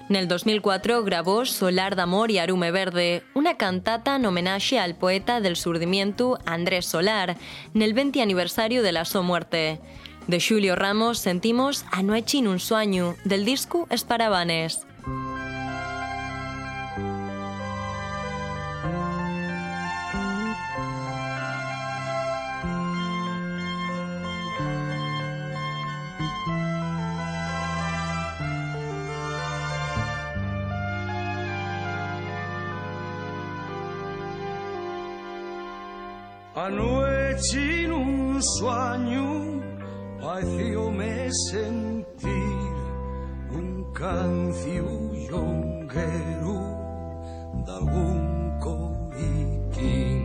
En 0.09 0.15
el 0.15 0.27
2004 0.27 1.03
grabó 1.03 1.45
Solar 1.45 1.95
d'Amor 1.95 2.31
y 2.31 2.39
Arume 2.39 2.71
Verde, 2.71 3.23
una 3.35 3.57
cantata 3.57 4.15
en 4.15 4.25
homenaje 4.25 4.79
al 4.79 4.95
poeta 4.95 5.39
del 5.39 5.55
surdimiento 5.55 6.39
Andrés 6.47 6.87
Solar, 6.87 7.37
en 7.75 7.81
el 7.83 7.93
20 7.93 8.19
aniversario 8.23 8.81
de 8.81 8.91
la 8.91 9.05
su 9.05 9.21
muerte. 9.21 9.79
De 10.25 10.41
Julio 10.41 10.75
Ramos 10.75 11.19
sentimos 11.19 11.85
Anoche 11.91 12.39
en 12.39 12.47
un 12.47 12.59
sueño, 12.59 13.17
del 13.23 13.45
disco 13.45 13.85
Esparabanes. 13.91 14.87
Anoche 36.55 37.83
en 37.83 37.91
un 37.91 38.41
sueño 38.41 39.61
parecióme 40.19 41.29
sentir 41.51 42.73
un 43.51 43.93
cancionero 43.93 45.43
de 47.65 47.71
algún 47.71 48.57
coriquín. 48.59 50.23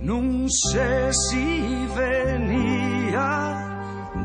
No 0.00 0.48
sé 0.48 1.12
si 1.12 1.86
venía 1.96 3.30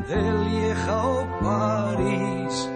de 0.08 0.20
Lieja 0.44 1.06
o 1.06 1.24
París, 1.40 2.70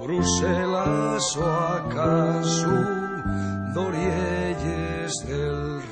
Bruselas 0.00 1.36
o 1.36 1.44
acaso 1.44 2.74
Dorielles 3.74 5.12
del 5.26 5.82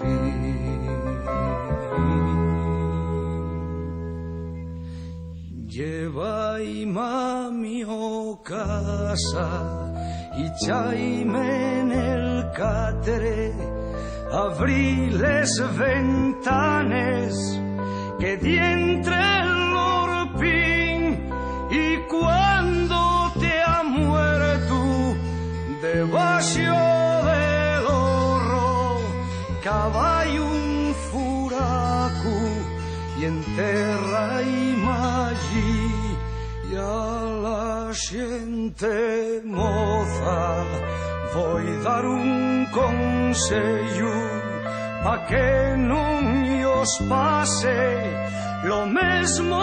Lleva 5.76 6.56
mami 6.86 7.84
o 7.84 8.40
casa 8.42 9.92
y 10.34 10.50
chaime 10.64 11.80
en 11.80 11.92
el 11.92 12.50
catre, 12.52 13.52
abriles 14.32 15.50
ventanes 15.76 17.34
que 18.18 18.32
entre 18.56 19.20
el 19.42 19.76
orpín 19.76 21.28
y 21.70 21.96
cuando 22.08 23.32
te 23.38 23.60
ha 23.60 23.82
muerto 23.82 24.78
debajo 25.82 26.56
del 27.28 27.86
horro 27.86 29.00
caballo 29.62 30.42
un 30.42 30.94
furaco 31.10 32.36
y 33.20 33.24
enterra 33.26 34.42
y 34.42 34.55
y 36.76 36.78
a 36.78 37.24
la 37.46 37.90
gente 37.94 39.40
moza 39.44 40.64
voy 41.34 41.64
dar 41.82 42.04
un 42.04 42.66
consejo 42.70 44.14
pa 45.02 45.14
que 45.28 45.76
no 45.90 46.04
os 46.80 46.92
pase 47.08 47.80
lo 48.70 48.80
mismo 48.98 49.58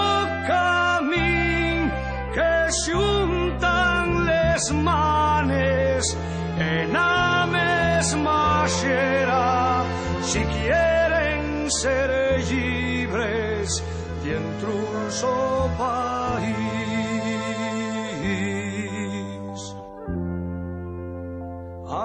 camín 0.50 1.92
que 2.36 2.52
juntan 2.86 4.26
les 4.30 4.64
manes 4.72 6.18
en 6.58 6.94
la 6.94 7.46
mesma 7.58 8.66
xera 8.80 9.86
si 10.30 10.42
quieren 10.56 11.70
ser 11.82 12.10
libres 12.50 13.84
dentro 14.24 14.74
su 15.20 15.70
país. 15.78 16.83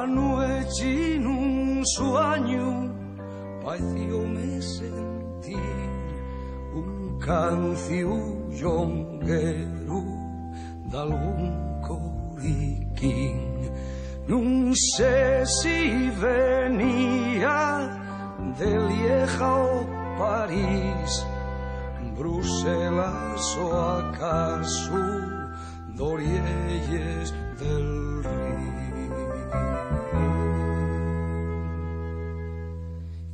Anoche 0.01 1.17
en 1.17 1.27
un 1.27 1.85
sueño 1.85 2.95
parecióme 3.65 4.63
sentir 4.63 5.59
un 6.73 7.19
cancionero 7.19 8.77
de 10.89 10.99
algún 10.99 11.81
coriquín. 11.83 13.41
No 14.29 14.73
sé 14.73 15.45
si 15.47 16.11
venía 16.21 17.59
de 18.57 18.71
Lieja 18.89 19.53
o 19.53 19.85
París, 20.17 21.27
Bruselas 22.17 23.57
o 23.57 23.67
acaso 23.99 24.95
Dorielles 25.97 27.35
del 27.59 28.23
Río. 28.23 28.88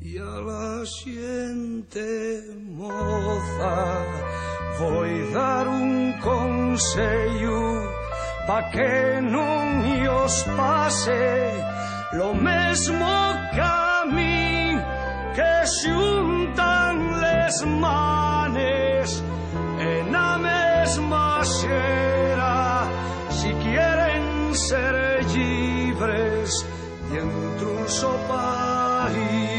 Y 0.00 0.18
a 0.18 0.34
la 0.48 0.84
xente 0.84 2.42
moza 2.70 3.76
Voi 4.78 5.32
dar 5.32 5.68
un 5.68 6.12
consello 6.20 7.62
Pa 8.46 8.70
que 8.70 9.20
non 9.20 9.64
os 10.24 10.42
pase 10.56 11.52
Lo 12.12 12.34
mesmo 12.34 13.06
que 13.52 13.60
a 13.60 14.04
mí 14.06 14.78
Que 15.34 15.66
xuntan 15.66 17.20
les 17.20 17.56
manes 17.64 19.22
En 19.78 20.14
a 20.14 20.38
mesma 20.38 21.44
xente 21.44 22.03
su 28.00 28.12
país. 28.28 29.54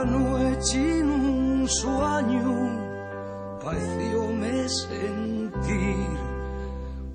Anoche 0.00 0.80
en 0.98 1.08
un 1.10 1.68
sueño 1.68 2.50
parecióme 3.62 4.68
sentir 4.68 6.14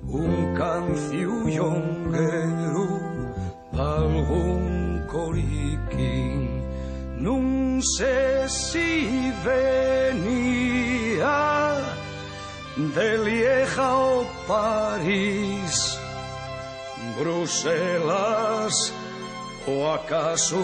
un 0.08 0.32
cancionero 0.54 1.68
de 3.72 3.80
algún 3.80 5.02
coriquín. 5.06 6.42
No 7.18 7.36
sé 7.98 8.48
si 8.48 9.32
venía 9.44 10.70
de 12.94 13.18
Lieja 13.24 13.94
o 13.94 14.24
París, 14.48 15.59
Bruselas 17.20 18.94
o 19.66 19.90
acaso 19.92 20.56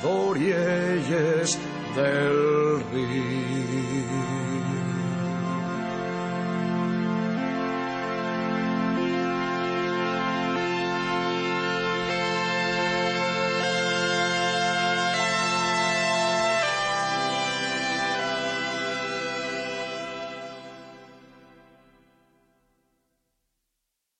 Dorielles 0.00 1.58
del 1.96 2.80
Río. 2.92 4.53